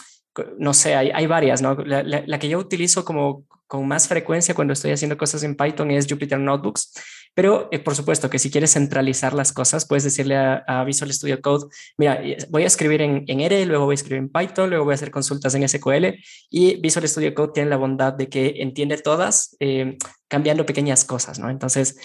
[0.59, 1.75] no sé, hay, varias, ¿no?
[1.75, 6.07] La, que yo utilizo como con más frecuencia cuando estoy haciendo cosas en Python es
[6.07, 6.93] Jupyter Notebooks.
[7.33, 11.41] Pero eh, por supuesto que si quieres centralizar las cosas, puedes decirle a, Visual Studio
[11.41, 14.85] Code, mira, voy a escribir en, en, R, luego voy a escribir en Python, luego
[14.85, 16.19] voy a hacer consultas en SQL
[16.51, 19.97] y Visual Studio Code tiene la bondad de que entiende todas eh,
[20.29, 21.49] cambiando pequeñas cosas, ¿no?
[21.49, 21.97] Entonces,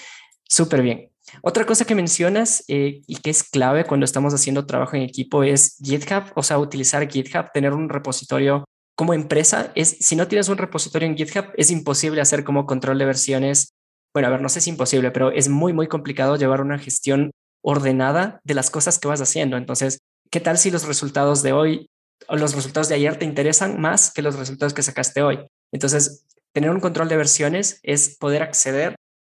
[0.46, 1.12] súper bien.
[1.42, 5.44] Otra cosa que mencionas eh, y que es clave cuando estamos haciendo trabajo en equipo
[5.44, 8.64] es GitHub, o sea, utilizar GitHub, tener un repositorio
[8.98, 9.72] como empresa.
[9.76, 13.78] Es, si no tienes un repositorio en GitHub, es imposible hacer como control de versiones
[14.18, 16.80] bueno, a ver, no sé si es imposible, pero es muy, muy complicado llevar una
[16.80, 17.30] gestión
[17.62, 19.58] ordenada de las cosas que vas haciendo.
[19.58, 20.00] Entonces,
[20.32, 21.88] ¿qué tal si los resultados de hoy
[22.28, 25.46] o los resultados de ayer te interesan más que los resultados que sacaste hoy?
[25.72, 28.96] Entonces, tener un control de versiones es poder acceder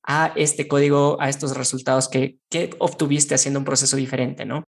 [0.07, 4.63] a este código, a estos resultados que, que obtuviste haciendo un proceso diferente, ¿no?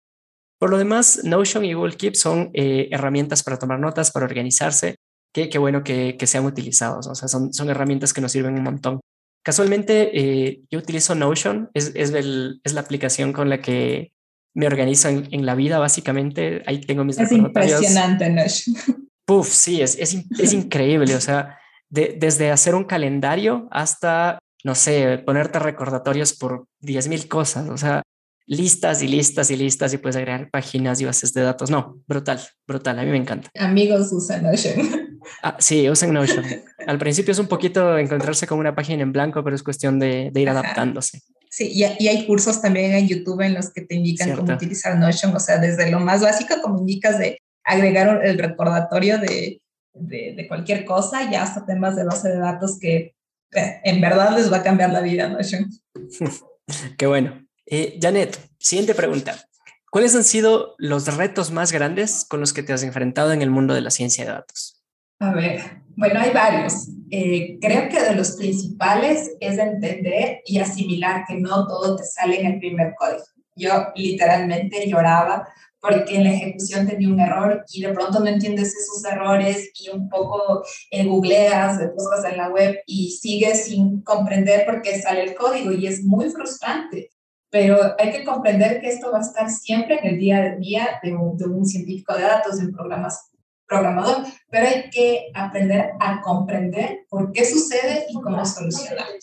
[0.61, 4.97] Por lo demás, Notion y Google Keep son eh, herramientas para tomar notas, para organizarse.
[5.33, 7.07] Qué, bueno que, que, sean utilizados.
[7.07, 9.01] O sea, son, son herramientas que nos sirven un montón.
[9.43, 14.13] Casualmente, eh, yo utilizo Notion, es, es, es, la aplicación con la que
[14.55, 16.63] me organizo en, la vida, básicamente.
[16.67, 19.09] Ahí tengo mis Es impresionante Notion.
[19.25, 21.15] Puf, sí, es, es, es increíble.
[21.15, 27.71] O sea, desde hacer un calendario hasta, no sé, ponerte recordatorios por 10.000 cosas.
[27.71, 28.03] O sea,
[28.51, 31.71] listas y listas y listas y puedes agregar páginas y bases de datos.
[31.71, 32.99] No, brutal, brutal.
[32.99, 33.49] A mí me encanta.
[33.57, 35.19] Amigos usan Notion.
[35.43, 36.45] Ah, sí, usen Notion.
[36.87, 40.33] Al principio es un poquito encontrarse con una página en blanco, pero es cuestión de,
[40.35, 41.21] ir adaptándose.
[41.51, 45.37] Sí, y, hay cursos también en YouTube en los que te indican cómo utilizar Notion,
[45.37, 49.61] o sea, desde lo más básico, como indicas, de agregar el recordatorio de,
[49.93, 53.15] de, cualquier cosa, ya hasta temas de base de datos que
[53.53, 55.71] eh, en verdad les va a cambiar la vida Notion.
[56.97, 57.50] Qué bueno.
[57.73, 59.47] Eh, Janet, siguiente pregunta.
[59.93, 63.51] ¿Cuáles han sido los retos más grandes con los que te has enfrentado en el
[63.51, 64.83] mundo de la ciencia de datos?
[65.21, 66.89] A ver, bueno, hay varios.
[67.13, 72.41] Eh, creo que de los principales es entender y asimilar que no todo te sale
[72.41, 73.23] en el primer código.
[73.55, 75.47] Yo literalmente lloraba
[75.81, 79.91] porque en la ejecución tenía un error y de pronto no entiendes esos errores y
[79.91, 85.23] un poco eh, googleas, buscas en la web y sigues sin comprender por qué sale
[85.23, 87.11] el código y es muy frustrante.
[87.51, 91.01] Pero hay que comprender que esto va a estar siempre en el día a día
[91.03, 93.31] de un, de un científico de datos en programas
[93.71, 99.15] programador, pero hay que aprender a comprender por qué sucede y cómo solucionarlo.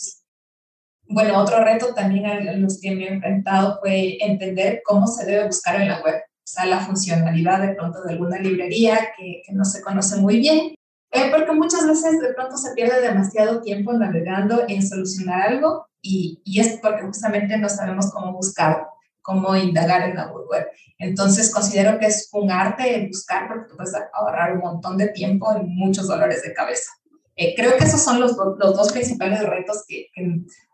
[1.09, 5.47] Bueno, otro reto también a los que me he enfrentado fue entender cómo se debe
[5.47, 9.53] buscar en la web, o sea, la funcionalidad de pronto de alguna librería que, que
[9.53, 10.75] no se conoce muy bien,
[11.11, 16.41] eh, porque muchas veces de pronto se pierde demasiado tiempo navegando en solucionar algo y,
[16.43, 18.87] y es porque justamente no sabemos cómo buscar
[19.27, 20.67] cómo indagar en la web.
[20.97, 25.53] Entonces considero que es un arte buscar porque tú puedes ahorrar un montón de tiempo
[25.61, 26.89] y muchos dolores de cabeza.
[27.35, 30.07] Eh, creo que esos son los, los dos principales retos que,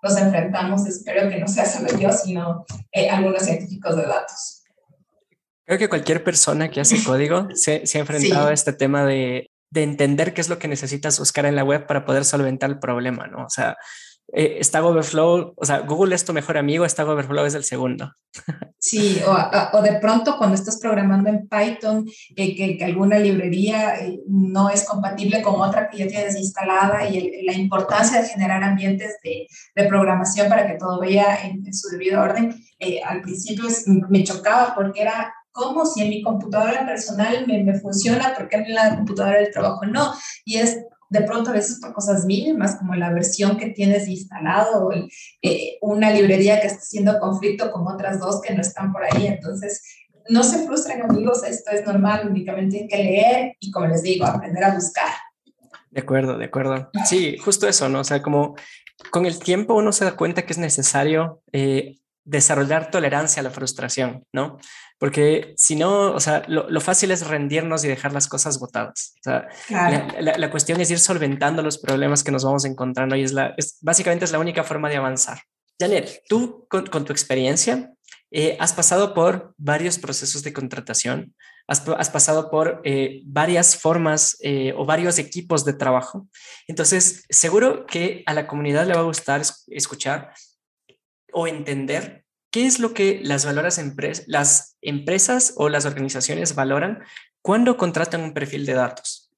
[0.03, 0.85] nos enfrentamos.
[0.85, 4.61] Espero que no sea solo yo, sino eh, algunos científicos de datos.
[5.65, 9.49] Creo que cualquier persona que hace código se, se ha enfrentado a este tema de,
[9.71, 12.77] de entender qué es lo que necesitas buscar en la web para poder solventar el
[12.77, 13.45] problema, ¿no?
[13.45, 13.75] O sea,
[14.31, 18.13] eh, Stack Overflow, o sea, Google es tu mejor amigo, Stack Overflow es el segundo.
[18.79, 22.05] Sí, o, de pronto cuando estás programando en Python,
[22.35, 27.45] eh, que, alguna librería eh, no es compatible con otra que ya tienes instalada y
[27.45, 29.47] la importancia de generar ambientes de,
[29.87, 33.65] programación para que todo vaya en, su debido orden, eh, al principio
[34.09, 38.73] me chocaba porque era como si en mi computadora personal me, me funciona, porque en
[38.73, 40.13] la computadora del trabajo no.
[40.43, 44.91] Y es de pronto a veces por cosas mínimas, como la versión que tienes instalado
[45.41, 49.27] eh, una librería que está haciendo conflicto con otras dos que no están por ahí.
[49.27, 49.81] Entonces,
[50.29, 54.25] no se frustren amigos, esto es normal, únicamente hay que leer y como les digo,
[54.25, 55.09] aprender a buscar.
[55.91, 56.89] De acuerdo, de acuerdo.
[57.05, 57.99] Sí, justo eso, ¿no?
[57.99, 58.55] O sea, como
[59.11, 63.49] con el tiempo uno se da cuenta que es necesario eh, desarrollar tolerancia a la
[63.49, 64.57] frustración, ¿no?
[64.97, 69.15] Porque si no, o sea, lo, fácil es rendirnos y dejar las cosas botadas.
[69.19, 69.47] O sea,
[70.19, 73.77] la, cuestión es ir solventando los problemas que nos vamos encontrando y es la, es,
[73.81, 75.39] básicamente es la única forma de avanzar.
[75.79, 77.91] Janet, tú con, tu experiencia
[78.31, 81.35] eh, has pasado por varios procesos de contratación,
[81.67, 86.27] has, pasado por eh, varias formas eh, o varios equipos de trabajo.
[86.67, 90.33] Entonces, seguro que a la comunidad le va a gustar escuchar
[91.33, 93.81] o entender ¿qué es lo que las, valoras
[94.27, 96.99] las empresas o las organizaciones valoran
[97.41, 99.31] cuando contratan un perfil de datos?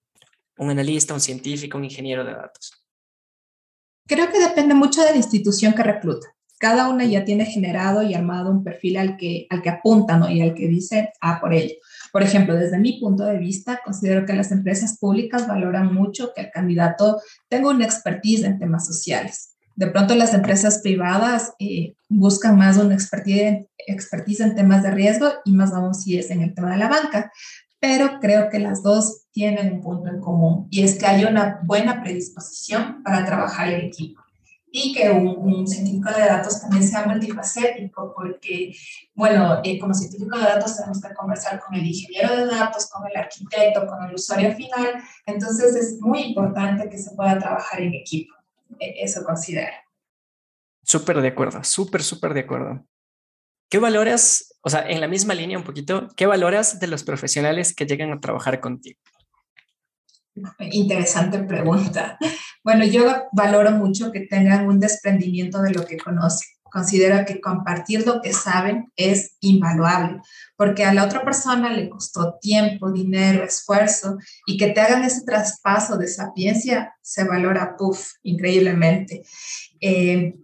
[0.58, 2.86] Un analista, un científico, un ingeniero de datos.
[4.05, 6.27] Creo que depende mucho de la institución que recluta.
[6.60, 10.29] Cada una ya tiene generado y armado un perfil al que, al que apunta ¿no?
[10.29, 11.75] y al que dice, ah, por ello.
[12.12, 16.41] Por ejemplo, desde mi punto de vista, considero que las empresas públicas valoran mucho que
[16.41, 19.55] el candidato tenga una expertise en temas sociales.
[19.76, 25.28] De pronto las empresas privadas eh, buscan más una expertise, expertise en temas de riesgo
[25.44, 27.32] y más aún si es en el tema de la banca.
[27.80, 31.60] Pero creo que las dos tienen un punto en común y es que hay una
[31.64, 34.26] buena predisposición para trabajar en equipo
[34.78, 38.76] y que un, científico de datos también sea multifacético, porque,
[39.14, 43.08] bueno, eh, como científico de datos tenemos que conversar con el ingeniero de datos, con
[43.08, 47.94] el arquitecto, con el usuario final, entonces es muy importante que se pueda trabajar en
[47.94, 48.35] equipo,
[48.80, 49.74] eso considero.
[50.84, 52.86] Súper de acuerdo, súper, súper de acuerdo.
[53.70, 57.74] ¿Qué valoras, o sea, en la misma línea un poquito, qué valoras de los profesionales
[57.74, 59.00] que llegan a trabajar contigo?
[60.60, 62.18] Interesante pregunta.
[62.64, 66.55] Bueno, yo valoro mucho que tengan un desprendimiento de lo que conocen.
[66.76, 70.20] Considero que compartir lo que saben es invaluable,
[70.58, 75.24] porque a la otra persona le costó tiempo, dinero, esfuerzo, y que te hagan ese
[75.24, 79.24] traspaso de sapiencia se valora, puff, increíblemente.
[79.80, 80.36] Eh,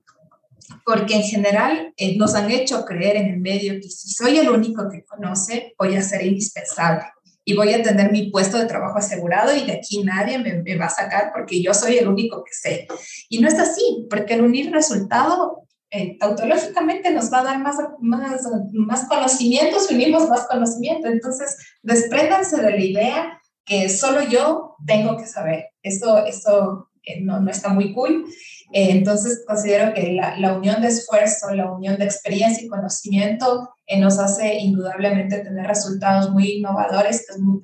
[0.86, 4.50] porque en general eh, nos han hecho creer en el medio que si soy el
[4.50, 7.08] único que conoce, voy a ser indispensable
[7.44, 10.86] y voy a tener mi puesto de trabajo asegurado y de aquí nadie me, va
[10.86, 12.88] a sacar porque yo soy el único que sé.
[13.28, 17.78] Y no es así, porque el unir resultado eh, tautológicamente nos va a dar más,
[18.00, 21.08] más, más conocimiento si unimos más conocimiento.
[21.08, 25.66] Entonces, despréndanse de la idea que solo yo tengo que saber.
[25.84, 28.26] Eso, eso eh, no, no está muy cool.
[28.74, 33.70] Eh, entonces, considero que la, la, unión de esfuerzo, la unión de experiencia y conocimiento
[33.88, 37.60] eh, nos hace indudablemente tener resultados muy innovadores, es muy,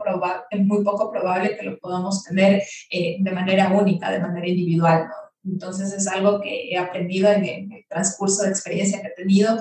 [0.49, 5.07] es muy poco probable que lo podamos tener de manera única, de manera individual.
[5.45, 9.57] Entonces, es algo que he aprendido en, el transcurso de experiencia que he tenido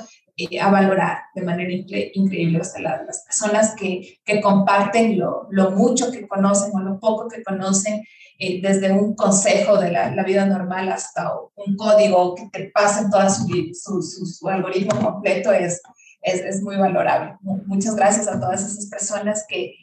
[0.61, 2.61] a valorar de manera increíble.
[2.61, 7.29] O sea, las personas que, que comparten lo, lo, mucho que conocen o lo poco
[7.29, 8.03] que conocen
[8.39, 13.27] eh, desde un consejo de la, vida normal hasta un código que te pasen todo
[13.31, 15.81] su, su, algoritmo completo es,
[16.21, 17.37] es, es, muy valorable.
[17.41, 19.77] Muchas gracias a todas esas personas que,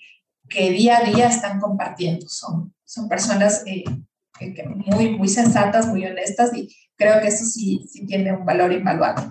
[0.48, 2.28] que día a día están compartiendo.
[2.30, 3.86] Son, son personas eh,
[4.86, 9.24] muy, muy sensatas, muy honestas y creo que eso sí, sí tiene un valor invaluable.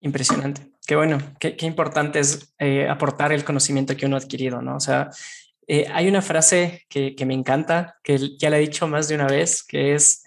[0.00, 0.62] Impresionante.
[0.86, 4.76] Qué bueno, qué, qué importante es eh, aportar el conocimiento que uno ha adquirido, ¿no?
[4.76, 5.10] O sea,
[5.70, 9.26] eh, hay una frase que, me encanta, que ya la he dicho más de una
[9.26, 10.24] vez, que es,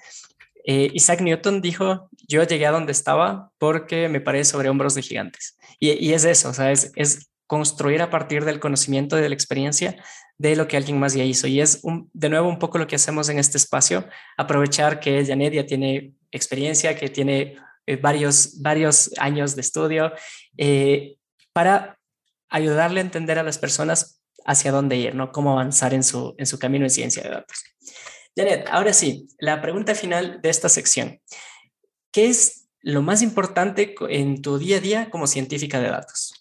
[0.66, 5.02] eh, Isaac Newton dijo, yo llegué a donde estaba porque me paré sobre hombros de
[5.02, 5.58] gigantes.
[5.80, 10.02] Y, es eso, o sea, es, construir a partir del conocimiento y de la experiencia
[10.38, 11.48] de lo que alguien más ya hizo.
[11.48, 11.82] Y es
[12.14, 16.14] de nuevo un poco lo que hacemos en este espacio, aprovechar que Janet ya tiene
[16.32, 20.14] experiencia, que tiene eh, varios, varios años de estudio,
[21.52, 22.00] para
[22.50, 25.34] ayudarle a entender a las personas hacia dónde ir, ¿no?
[25.34, 27.66] Cómo avanzar en su, en su camino en ciencia de datos.
[28.34, 31.20] Janet, ahora sí, la pregunta final de esta sección.
[32.14, 36.41] ¿Qué es lo más importante en tu día a día como científica de datos?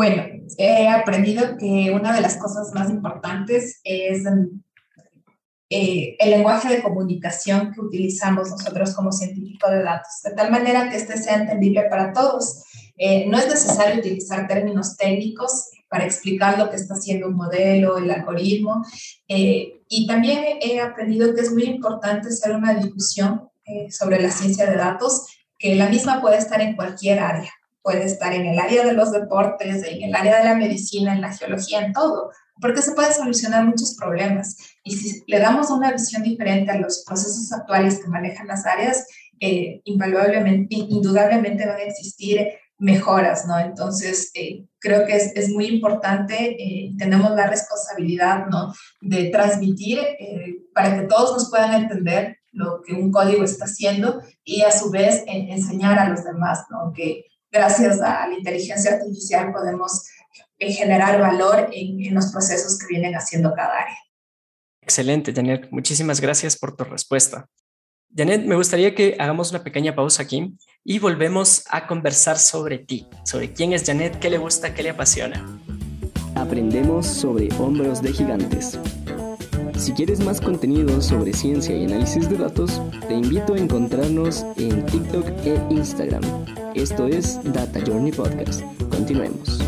[0.00, 0.22] Bueno,
[0.56, 4.24] he aprendido que una de las cosas más importantes es
[5.68, 10.88] eh, el lenguaje de comunicación que utilizamos nosotros como científicos de datos, de tal manera
[10.88, 12.64] que este sea entendible para todos.
[12.96, 17.98] Eh, no es necesario utilizar términos técnicos para explicar lo que está haciendo un modelo,
[17.98, 18.82] el algoritmo.
[19.28, 23.50] Eh, y también he aprendido que es muy importante hacer una discusión
[23.90, 25.26] sobre la ciencia de datos,
[25.58, 27.52] que la misma puede estar en cualquier área.
[27.82, 31.20] Puede estar en el área de los deportes, en el área de la medicina, en
[31.20, 34.56] la geología, en todo, porque se pueden solucionar muchos problemas.
[34.84, 39.06] Y si le damos una visión diferente a los procesos actuales que manejan las áreas,
[39.40, 42.48] eh, invaluablemente, indudablemente van a existir
[42.80, 43.58] mejoras, ¿no?
[43.58, 48.72] Entonces, eh, creo que es, es muy importante, eh, tenemos la responsabilidad, ¿no?
[49.02, 54.22] De transmitir eh, para que todos nos puedan entender lo que un código está haciendo
[54.42, 56.92] y a su vez enseñar a los demás, ¿no?
[56.92, 60.06] Que gracias a la inteligencia artificial podemos
[60.58, 63.98] generar valor en, en, los procesos que vienen haciendo cada área.
[64.82, 65.68] Excelente, Daniel.
[65.70, 67.46] Muchísimas gracias por tu respuesta.
[68.14, 73.06] Janet, me gustaría que hagamos una pequeña pausa aquí y volvemos a conversar sobre ti,
[73.24, 75.46] sobre quién es Janet, qué le gusta, qué le apasiona.
[76.34, 78.78] Aprendemos sobre hombros de gigantes.
[79.80, 84.84] Si quieres más contenido sobre ciencia y análisis de datos, te invito a encontrarnos en
[84.84, 86.22] TikTok e Instagram
[86.74, 88.60] Esto es Data Journey Podcast.
[88.90, 89.58] Continuemos.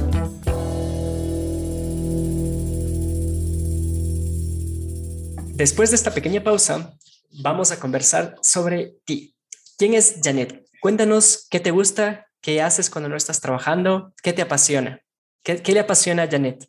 [5.55, 6.95] Después de esta pequeña pausa,
[7.43, 9.35] vamos a conversar sobre ti.
[9.79, 10.67] ¿Quién es Janet?
[10.83, 15.01] Cuéntanos qué te gusta, qué haces cuando no estás trabajando, qué te apasiona.
[15.43, 16.69] ¿Qué, le apasiona a Janet?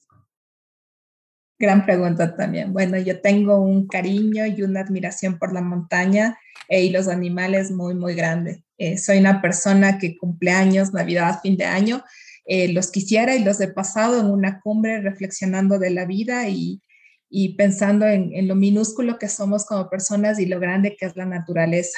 [1.63, 2.73] Gran pregunta también.
[2.73, 7.71] Bueno, yo tengo un cariño y una admiración por la montaña eh, y los animales
[7.71, 8.65] muy, muy grande.
[8.78, 12.04] Eh, soy una persona que cumple años, Navidad, fin de año.
[12.45, 16.82] Eh, los quisiera y los he pasado en una cumbre reflexionando de la vida y,
[17.30, 21.15] y pensando en, en, lo minúsculo que somos como personas y lo grande que es
[21.15, 21.97] la naturaleza.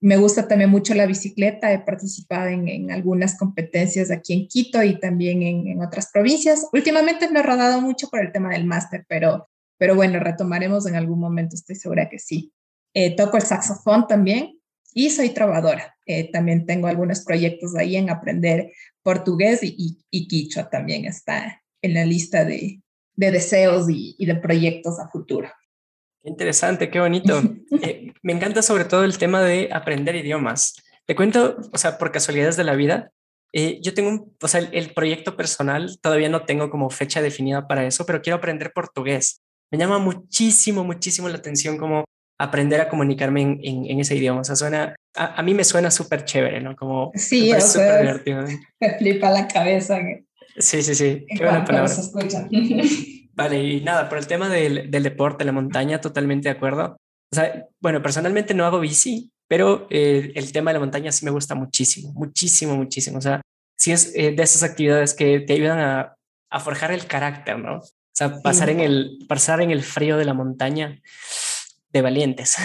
[0.00, 5.00] Me gusta también mucho la bicicleta, he participado en, algunas competencias aquí en Quito y
[5.00, 6.68] también en, otras provincias.
[6.72, 10.94] Últimamente me he rodado mucho por el tema del máster, pero, pero bueno, retomaremos en
[10.94, 12.52] algún momento, estoy segura que sí.
[12.94, 14.60] Eh, toco el saxofón también
[14.94, 15.96] y soy trovadora.
[16.06, 18.70] Eh, también tengo algunos proyectos ahí en aprender
[19.02, 22.82] portugués y, y, quichua también está en la lista de,
[23.16, 25.48] de deseos y de proyectos a futuro.
[26.22, 27.40] Qué interesante, qué bonito.
[27.80, 30.74] Eh, me encanta sobre todo el tema de aprender idiomas.
[31.06, 33.12] Te cuento, o sea, por casualidades de la vida,
[33.52, 37.22] eh, yo tengo un, o sea, el, el, proyecto personal, todavía no tengo como fecha
[37.22, 39.42] definida para eso, pero quiero aprender portugués.
[39.70, 42.04] Me llama muchísimo, muchísimo la atención como
[42.38, 44.40] aprender a comunicarme en, en, en ese idioma.
[44.40, 46.74] O sea, suena, a, a mí me suena súper chévere, ¿no?
[46.74, 48.44] Como sí, o sea, divertido.
[48.80, 49.98] Me flipa la cabeza.
[50.56, 51.26] Sí, sí, sí.
[51.28, 51.88] Qué buena palabra.
[51.88, 52.48] Se escucha.
[53.38, 56.96] Vale, y nada, por el tema del, del, deporte, la montaña, totalmente de acuerdo.
[57.32, 61.24] O sea, bueno, personalmente no hago bici, pero eh, el tema de la montaña sí
[61.24, 63.18] me gusta muchísimo, muchísimo, muchísimo.
[63.18, 63.40] O sea,
[63.76, 66.16] sí es eh, de esas actividades que te ayudan a,
[66.50, 67.76] a, forjar el carácter, ¿no?
[67.76, 68.74] O sea, pasar, sí.
[68.74, 71.00] en el, pasar en el frío de la montaña
[71.92, 72.56] de valientes.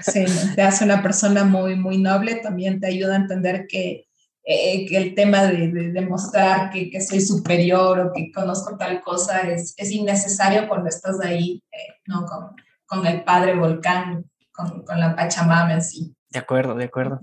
[0.00, 0.24] Sí,
[0.56, 4.06] te hace una persona muy, muy noble, también te ayuda a entender que
[4.44, 9.00] eh, que el tema de, de demostrar que, que, soy superior o que conozco tal
[9.00, 12.26] cosa es, es innecesario cuando estás ahí, eh, ¿no?
[12.26, 16.16] Con, con, el padre volcán, con, con, la Pachamama en sí.
[16.28, 17.20] De acuerdo, de acuerdo.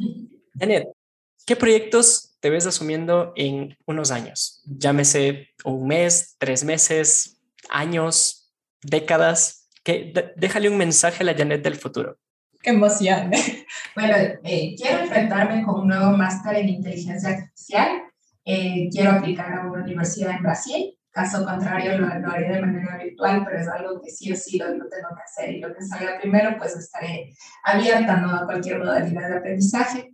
[0.58, 0.88] Janet,
[1.46, 4.64] ¿qué proyectos te ves asumiendo en unos años?
[4.66, 8.50] Llámese un mes, tres meses, años,
[8.82, 9.68] décadas.
[9.84, 12.18] Que, déjale un mensaje a la Janet del futuro.
[12.64, 13.32] Qué emoción.
[13.96, 18.04] Bueno, eh, quiero enfrentarme con un nuevo máster en inteligencia artificial.
[18.46, 20.98] Eh, quiero aplicar a una universidad en Brasil.
[21.12, 24.58] Caso contrario, lo, lo, haré de manera virtual, pero es algo que sí o sí
[24.58, 25.54] lo, tengo que hacer.
[25.54, 27.34] Y lo que salga primero, pues estaré
[27.66, 28.34] abierta ¿no?
[28.34, 30.14] a cualquier modalidad de aprendizaje.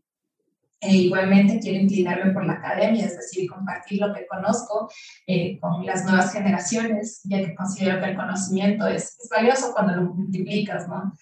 [0.80, 4.90] E igualmente quiero inclinarme por la academia, es decir, compartir lo que conozco
[5.28, 9.96] eh, con las nuevas generaciones, ya que considero que el conocimiento es, es valioso cuando
[9.96, 11.14] lo multiplicas, ¿no?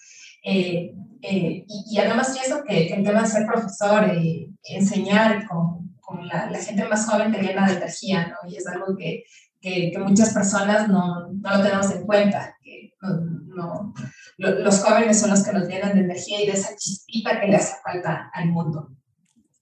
[0.44, 5.48] Eh, eh, y, y, además pienso que, que, el tema de ser profesor, eh, enseñar
[5.48, 8.50] con, con la, la, gente más joven te llena de energía, ¿no?
[8.50, 9.24] Y es algo que,
[9.58, 12.54] que, que muchas personas no, no, lo tenemos en cuenta.
[12.62, 13.20] Que no,
[13.56, 13.94] no,
[14.36, 17.46] lo, los jóvenes son los que nos llenan de energía y de esa chispita que
[17.46, 18.90] le hace falta al mundo.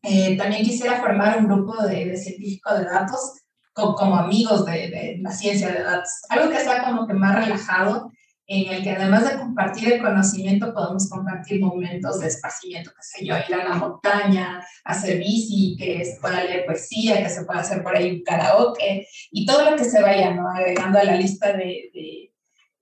[0.03, 3.35] Eh, también quisiera formar un grupo de, de científicos de datos
[3.73, 6.11] como, como amigos de, de, la ciencia de datos.
[6.29, 8.11] Algo que sea como que más relajado
[8.47, 13.25] en el que además de compartir el conocimiento, podemos compartir momentos de esparcimiento, qué sé
[13.25, 17.61] yo, ir a la montaña, hacer bici, que se pueda leer poesía, que se pueda
[17.61, 20.49] hacer por ahí un karaoke, y todo lo que se vaya ¿no?
[20.49, 22.33] agregando a la lista de, de,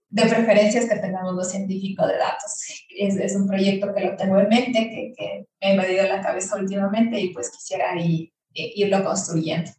[0.08, 2.52] de preferencias que tengamos los científicos de datos.
[2.98, 6.20] Es, es, un proyecto que lo tengo en mente, que, que me ha invadido la
[6.22, 9.70] cabeza últimamente y pues quisiera ir, irlo construyendo.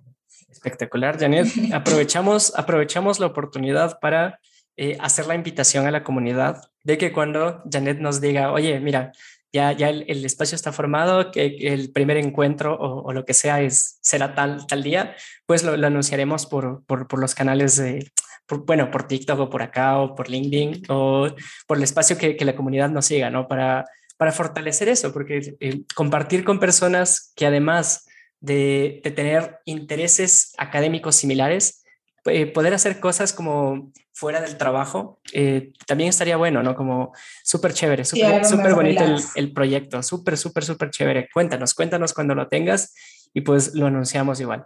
[0.50, 1.48] Espectacular, Janet.
[1.74, 4.40] Aprovechamos, aprovechamos la oportunidad para
[4.78, 9.12] eh, hacer la invitación a la comunidad de que cuando Janet nos diga, oye, mira,
[9.54, 14.00] ya, ya el, espacio está formado, que, el primer encuentro o, lo que sea es,
[14.02, 18.12] será tal, tal día, pues lo, anunciaremos por, por, por, los canales de,
[18.46, 21.28] por, bueno, por TikTok o por acá o por LinkedIn o
[21.68, 23.48] por el espacio que, que la comunidad nos siga, ¿no?
[23.48, 25.58] Para, para fortalecer eso, porque
[25.96, 28.08] compartir con personas que además
[28.40, 31.81] de, de tener intereses académicos similares,
[32.26, 36.76] eh, poder hacer cosas como fuera del trabajo, eh, también estaría bueno, ¿no?
[36.76, 41.30] Como súper chévere, súper sí, bonito el, el, proyecto, súper, súper, súper chévere.
[41.34, 42.94] Cuéntanos, cuéntanos cuando lo tengas
[43.34, 44.66] y pues lo anunciamos igual.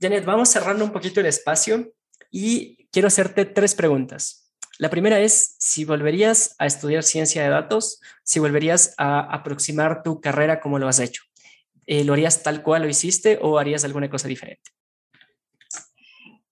[0.00, 1.92] Janet, vamos cerrando un poquito el espacio
[2.30, 4.52] y quiero hacerte tres preguntas.
[4.78, 10.20] La primera es si volverías a estudiar ciencia de datos, si volverías a aproximar tu
[10.20, 11.22] carrera como lo has hecho.
[11.86, 14.70] Eh, ¿Lo harías tal cual lo hiciste o harías alguna cosa diferente?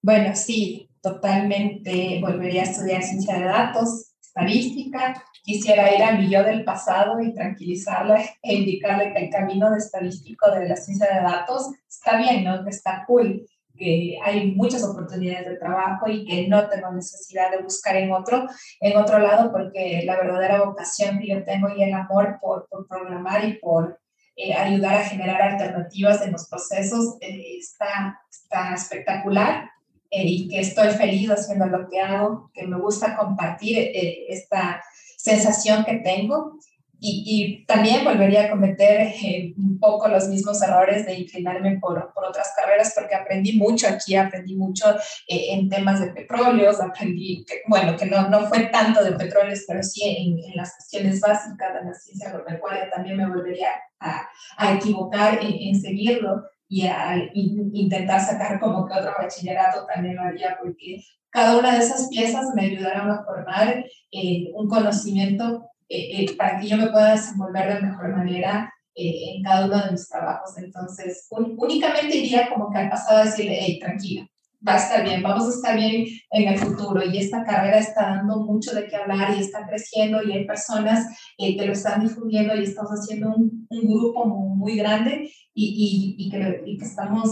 [0.03, 4.07] Bueno, sí, totalmente volvería a estudiar ciencia de datos.
[4.23, 9.71] estadística, quisiera ir a mi yo del pasado y tranquilizarle e indicarle que el camino
[9.71, 12.65] de estadístico de la ciencia de datos está bien, ¿no?
[12.65, 13.47] que está cool,
[13.77, 18.47] que hay muchas oportunidades de trabajo y que no tengo necesidad de buscar en otro,
[18.81, 22.87] en otro lado, porque la verdadera vocación que yo tengo y el amor por, por
[22.87, 24.01] programar y por
[24.37, 29.69] eh, ayudar a generar alternativas en los procesos eh, está, está espectacular
[30.11, 33.93] eh, y que estoy feliz haciendo lo que hago, que me gusta compartir
[34.29, 34.83] esta
[35.17, 36.59] sensación que tengo.
[37.03, 42.27] Y, también volvería a cometer eh, un poco los mismos errores de inclinarme por, por,
[42.27, 44.95] otras carreras porque aprendí mucho aquí, aprendí mucho
[45.27, 49.65] eh, en temas de petróleos, aprendí, que, bueno, que no, no fue tanto de petróleos,
[49.67, 54.75] pero sí en, las cuestiones básicas de la ciencia agropecuaria también me volvería a, a
[54.75, 61.03] equivocar en, seguirlo y a intentar sacar como que otro bachillerato también lo haría porque
[61.29, 66.61] cada una de esas piezas me ayudaron a formar eh, un conocimiento eh, eh, para
[66.61, 70.57] que yo me pueda desenvolver de mejor manera eh, en cada uno de mis trabajos.
[70.59, 74.29] Entonces, únicamente iría como que al pasado a decirle, hey, tranquila,
[74.67, 78.03] va a estar bien, vamos a estar bien en el futuro y esta carrera está
[78.11, 81.07] dando mucho de qué hablar y está creciendo y hay personas
[81.39, 86.31] que lo están difundiendo y estamos haciendo un, un grupo muy, grande y, y, y,
[86.31, 87.31] que, y, que, estamos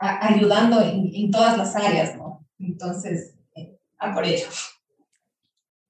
[0.00, 2.46] ayudando en, en, todas las áreas, ¿no?
[2.58, 3.36] Entonces,
[3.98, 4.46] a por ello.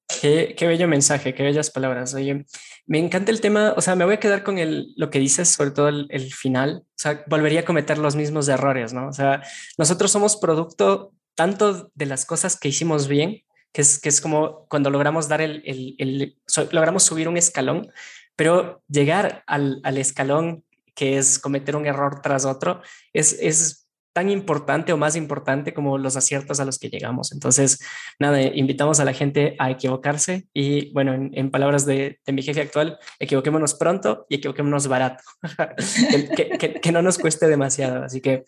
[0.09, 2.15] Qué, bello mensaje, qué bellas palabras.
[2.15, 2.47] Oye,
[2.87, 5.51] me encanta el tema, o sea, me voy a quedar con el, lo que dices,
[5.51, 9.09] sobre todo el, el, final, o sea, volvería a cometer los mismos errores, ¿no?
[9.09, 9.43] O sea,
[9.77, 13.43] nosotros somos producto tanto de las cosas que hicimos bien,
[13.73, 16.37] que es, que es como cuando logramos dar el, el, el
[16.73, 17.93] logramos subir un escalón,
[18.35, 22.83] pero llegar al, al escalón que es cometer un error tras otro,
[23.13, 23.88] es, es
[24.19, 27.31] tan importante o más importante como los aciertos a los que llegamos.
[27.31, 27.79] Entonces,
[28.19, 32.99] nada, invitamos a la gente a equivocarse y, bueno, en, palabras de, mi jefe actual,
[33.21, 35.23] equivoquémonos pronto y equivoquémonos barato,
[36.37, 38.03] que, que, no nos cueste demasiado.
[38.03, 38.45] Así que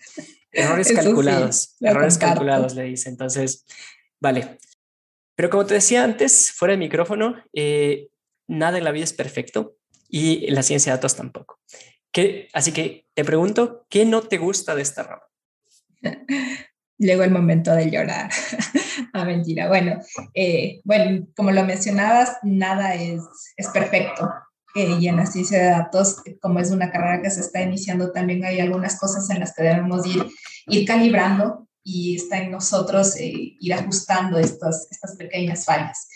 [0.51, 3.09] errores calculados, errores calculados, le dice.
[3.09, 3.65] Entonces,
[4.19, 4.59] vale.
[5.37, 8.09] Pero como te decía antes, fuera de micrófono, eh,
[8.49, 9.77] nada en la vida es perfecto
[10.09, 11.61] y la ciencia de datos tampoco.
[12.11, 15.30] ¿Qué, así que te pregunto, ¿qué no te gusta de esta rama?
[17.01, 18.31] Llegó el momento de llorar.
[19.15, 19.69] ah, mentira.
[19.69, 20.01] Bueno,
[20.35, 23.23] eh, bueno, como lo mencionabas, nada es,
[23.57, 24.31] es perfecto.
[24.75, 28.13] Eh, y en la ciencia de datos, como es una carrera que se está iniciando,
[28.13, 30.27] también hay algunas cosas en las que debemos ir,
[30.67, 36.07] ir calibrando y está en nosotros eh, ir ajustando estas, estas pequeñas fallas.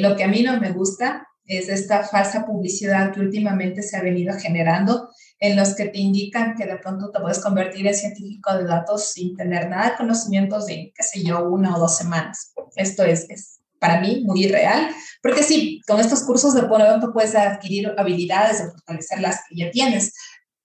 [0.00, 4.02] lo que a mí no me gusta es esta falsa publicidad que últimamente se ha
[4.02, 5.08] venido generando
[5.38, 9.12] en los que te indican que de pronto te puedes convertir en científico de datos
[9.12, 12.52] sin tener nada de conocimientos de, qué sé yo, una o dos semanas.
[12.74, 14.88] Esto es, es para mí muy irreal,
[15.22, 19.70] porque sí, con estos cursos de pronto puedes adquirir habilidades o fortalecer las que ya
[19.70, 20.14] tienes,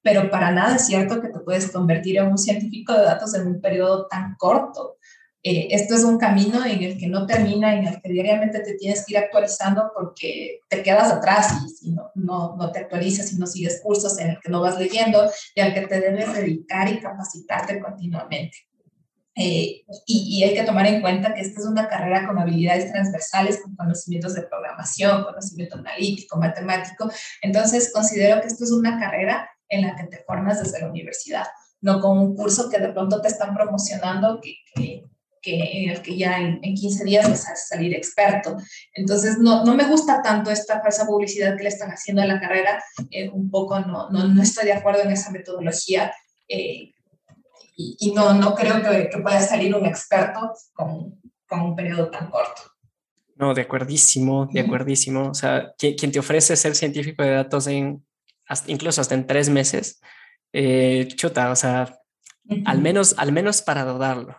[0.02, 3.48] pero para nada es cierto que te puedes convertir en un científico de datos en
[3.48, 4.98] un periodo tan corto.
[5.44, 8.76] Eh, esto es un camino en el que no termina, en el que diariamente te
[8.76, 13.34] tienes que ir actualizando porque te quedas atrás y si no, no, no te actualizas
[13.34, 16.32] y no sigues cursos en el que no vas leyendo y al que te debes
[16.34, 18.58] dedicar y capacitarte continuamente.
[19.34, 22.92] Eh, y, y, hay que tomar en cuenta que esta es una carrera con habilidades
[22.92, 27.10] transversales, con conocimientos de programación, conocimiento analítico, matemático.
[27.42, 31.46] Entonces, considero que esto es una carrera en la que te formas desde la universidad,
[31.80, 35.06] no con un curso que de pronto te están promocionando que, que
[35.42, 38.58] que, en el que ya en, 15 días vas a salir experto.
[38.94, 42.40] Entonces, no, no, me gusta tanto esta falsa publicidad que le están haciendo a la
[42.40, 46.14] carrera, eh, un poco no, no, no, estoy de acuerdo en esa metodología
[46.48, 46.92] eh,
[47.76, 52.30] y, no, no creo que, que, pueda salir un experto con, con, un periodo tan
[52.30, 52.62] corto.
[53.36, 55.30] No, de acuerdísimo, de acuerdísimo.
[55.30, 58.06] O sea, quien, te ofrece ser científico de datos en,
[58.68, 60.00] incluso hasta en tres meses,
[60.54, 61.98] eh, chuta, o sea,
[62.66, 64.38] al menos, al menos para dudarlo.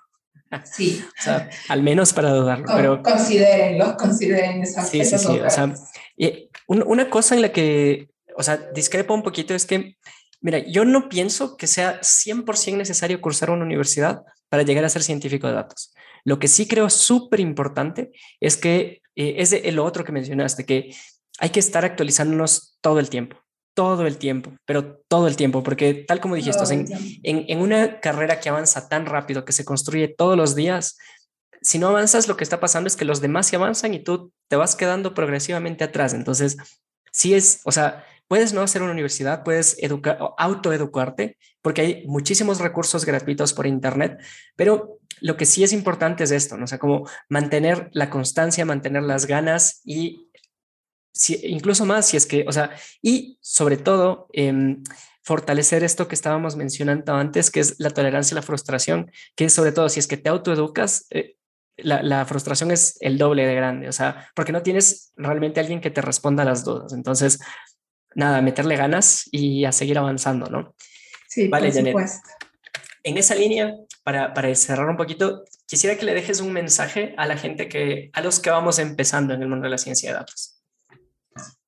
[0.64, 1.04] Sí.
[1.20, 2.66] o sea, al menos para dudarlo.
[2.74, 5.40] pero considérenlo, consideren esa Sí, sí, sí.
[5.40, 5.74] O sea,
[6.16, 9.96] y una cosa en la que, o sea, discrepo un poquito es que,
[10.40, 15.02] mira, yo no pienso que sea 100% necesario cursar una universidad para llegar a ser
[15.02, 15.94] científico de datos.
[16.24, 20.64] Lo que sí creo súper importante es que eh, es de, lo otro que mencionaste,
[20.64, 20.94] que
[21.38, 23.41] hay que estar actualizándonos todo el tiempo
[23.74, 26.86] todo el tiempo, pero todo el tiempo, porque tal como dijiste, en,
[27.22, 30.98] en, una carrera que avanza tan rápido, que se construye todos los días,
[31.62, 34.32] si no avanzas, lo que está pasando es que los demás se avanzan y tú
[34.48, 36.12] te vas quedando progresivamente atrás.
[36.12, 36.56] Entonces,
[37.12, 42.60] sí es, o sea, puedes no hacer una universidad, puedes educar, autoeducarte, porque hay muchísimos
[42.60, 44.18] recursos gratuitos por Internet,
[44.56, 46.64] pero lo que sí es importante es esto, ¿no?
[46.64, 50.28] O sea, como mantener la constancia, mantener las ganas y
[51.12, 54.82] si, incluso más si es que, o sea, y sobre todo, em,
[55.22, 59.52] fortalecer esto que estábamos mencionando antes, que es la tolerancia y la frustración, que es
[59.52, 61.36] sobre todo si es que te autoeducas, eh,
[61.76, 65.80] la, la, frustración es el doble de grande, o sea, porque no tienes realmente alguien
[65.80, 66.92] que te responda a las dudas.
[66.92, 67.38] Entonces,
[68.14, 70.74] nada, meterle ganas y a seguir avanzando, ¿no?
[71.28, 72.28] Sí, vale, por supuesto.
[73.04, 77.26] En esa línea, para, para cerrar un poquito, quisiera que le dejes un mensaje a
[77.26, 80.18] la gente que, a los que vamos empezando en el mundo de la ciencia de
[80.18, 80.61] datos.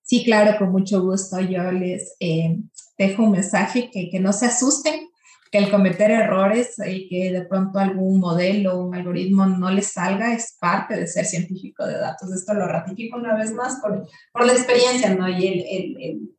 [0.05, 1.41] Sí, claro, con mucho gusto.
[1.41, 2.59] Yo les eh,
[2.99, 5.09] dejo un mensaje que, que, no se asusten,
[5.51, 9.93] que el cometer errores y que de pronto algún modelo o un algoritmo no les
[9.93, 12.31] salga es parte de ser científico de datos.
[12.33, 15.27] Esto lo ratifico una vez más por, por la experiencia ¿no?
[15.27, 16.37] y el, el, el,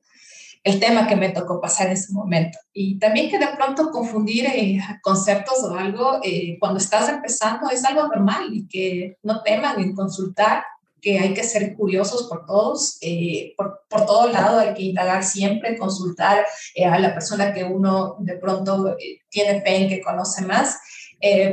[0.64, 2.60] el, tema que me tocó pasar en su momento.
[2.72, 7.84] Y también que de pronto confundir eh, conceptos o algo eh, cuando estás empezando es
[7.84, 10.64] algo normal y que no teman en consultar
[11.06, 15.24] que hay que ser curiosos por todos, eh, por, por, todo lado hay que indagar
[15.24, 16.44] siempre, consultar
[16.74, 20.80] eh, a la persona que uno de pronto eh, tiene fe en que conoce más,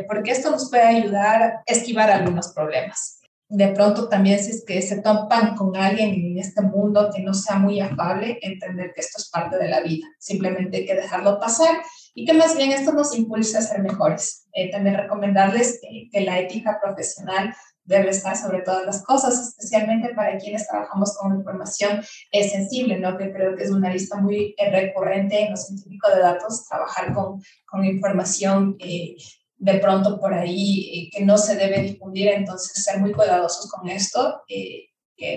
[0.09, 3.21] porque esto nos puede ayudar a esquivar algunos problemas.
[3.49, 7.35] De pronto también si es que se topan con alguien en este mundo que no
[7.35, 11.39] sea muy afable, entender que esto es parte de la vida, simplemente hay que dejarlo
[11.39, 11.83] pasar
[12.15, 14.47] y que más bien esto nos impulse a ser mejores.
[14.73, 15.81] también recomendarles
[16.11, 21.35] que la ética profesional debe estar sobre todas las cosas, especialmente para quienes trabajamos con
[21.35, 22.03] información
[22.33, 23.17] sensible, ¿no?
[23.17, 27.13] que creo que es una lista muy eh, recurrente en los científicos de datos, trabajar
[27.13, 29.17] con, con información eh,
[29.57, 33.89] de pronto por ahí eh, que no se debe difundir, entonces ser muy cuidadosos con
[33.89, 34.43] esto,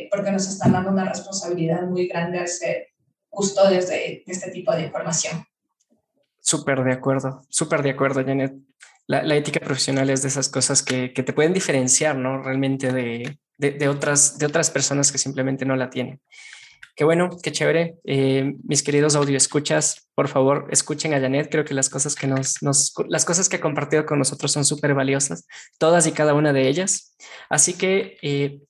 [0.09, 2.87] porque nos están dando una responsabilidad muy grande al ser
[3.29, 5.45] custodios de, de este tipo de información.
[6.39, 8.53] Súper de acuerdo, súper de acuerdo, Janet
[9.07, 12.41] la, ética profesional es de esas cosas que, te pueden diferenciar, ¿no?
[12.41, 16.21] Realmente de, otras, de otras personas que simplemente no la tienen.
[16.95, 17.97] Qué bueno, qué chévere.
[18.05, 21.49] Eh, mis queridos audio escuchas, por favor, escuchen a Janet.
[21.51, 24.93] Creo que las cosas que nos, las cosas que ha compartido con nosotros son súper
[24.93, 25.45] valiosas,
[25.77, 27.15] todas y cada una de ellas.
[27.49, 28.61] Así que eh,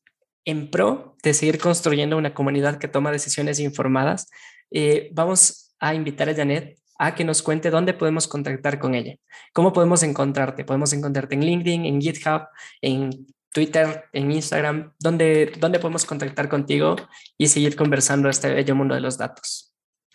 [0.44, 4.28] en pro de seguir construyendo una comunidad que toma decisiones informadas,
[4.72, 9.16] eh, vamos a invitar a Janet a que nos cuente dónde podemos contactar con ella.
[9.54, 10.66] ¿Cómo podemos encontrarte?
[10.66, 12.48] Podemos encontrarte en LinkedIn, en GitHub,
[12.82, 16.98] en Twitter, en Instagram, ¿dónde, dónde podemos contactar contigo
[17.38, 19.74] y seguir conversando este bello mundo de los datos?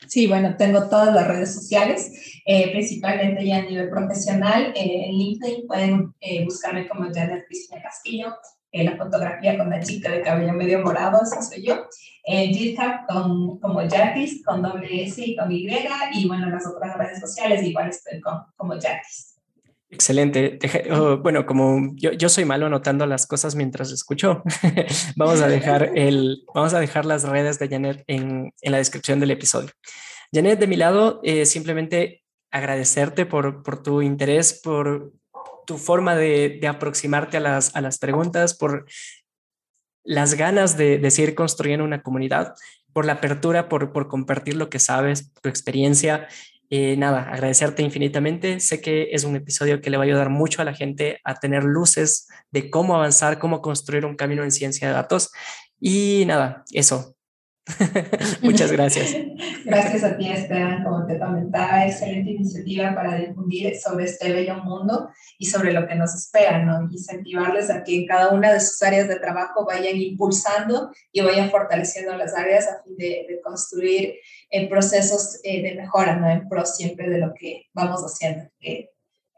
[0.08, 4.72] Sí, bueno, tengo todas las redes sociales, eh, principalmente ya a nivel profesional.
[4.74, 8.34] Eh, en LinkedIn pueden eh, buscarme como Janet Cristina Castillo,
[8.72, 11.86] la fotografía con la chica de cabello medio morado, esa soy yo.
[12.24, 15.68] En GitHub con, como Jatis, con doble S y con Y,
[16.14, 19.30] y bueno, en las otras redes sociales igual estoy con, como Jatis.
[19.92, 20.58] Excelente.
[20.92, 24.44] Oh, bueno, como yo, yo, soy malo anotando las cosas mientras escucho,
[25.16, 29.18] vamos a dejar el, vamos a dejar las redes de Janet en, en la descripción
[29.18, 29.70] del episodio.
[30.32, 35.12] Janet, de mi lado, eh, simplemente agradecerte por, por tu interés, por
[35.66, 38.86] tu forma de, de aproximarte a las, a las preguntas, por
[40.04, 42.54] las ganas de, de, seguir construyendo una comunidad,
[42.92, 46.28] por la apertura, por, por compartir lo que sabes, tu experiencia.
[46.70, 48.60] Eh, nada, agradecerte infinitamente.
[48.60, 51.34] Sé que es un episodio que le va a ayudar mucho a la gente a
[51.34, 55.30] tener luces de cómo avanzar, cómo construir un camino en ciencia de datos.
[55.80, 57.16] Y nada, eso.
[58.42, 59.14] Muchas gracias.
[59.64, 60.84] gracias a ti, Esteban.
[60.84, 65.94] Como te comentaba, excelente iniciativa para difundir sobre este bello mundo y sobre lo que
[65.94, 66.90] nos espera, ¿no?
[66.90, 71.50] Incentivarles a que en cada una de sus áreas de trabajo vayan impulsando y vayan
[71.50, 74.14] fortaleciendo las áreas a fin de, construir
[74.50, 76.30] eh, procesos eh, de mejora, ¿no?
[76.30, 78.50] En pro siempre de lo que vamos haciendo.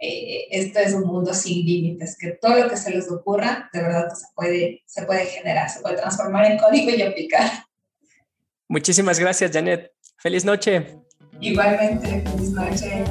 [0.05, 3.83] Eh, esto es un mundo sin límites, que todo lo que se les ocurra, de
[3.83, 7.49] verdad se puede, se puede generar, se puede transformar en código y aplicar.
[8.73, 9.93] Muchísimas gracias, Janet.
[10.17, 10.97] Feliz noche.
[11.43, 13.05] Igualmente, feliz noche.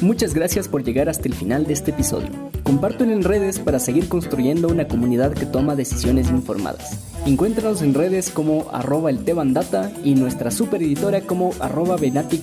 [0.00, 2.30] Muchas gracias por llegar hasta el final de este episodio.
[2.62, 6.98] Compártelo en redes para seguir construyendo una comunidad que toma decisiones informadas.
[7.26, 11.96] Encuéntranos en redes como arroba el Data y nuestra super editora como arroba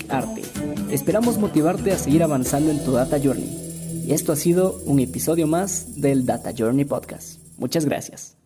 [0.09, 0.43] Arte.
[0.91, 4.03] Esperamos motivarte a seguir avanzando en tu Data Journey.
[4.05, 7.39] Y esto ha sido un episodio más del Data Journey Podcast.
[7.57, 8.42] Muchas gracias.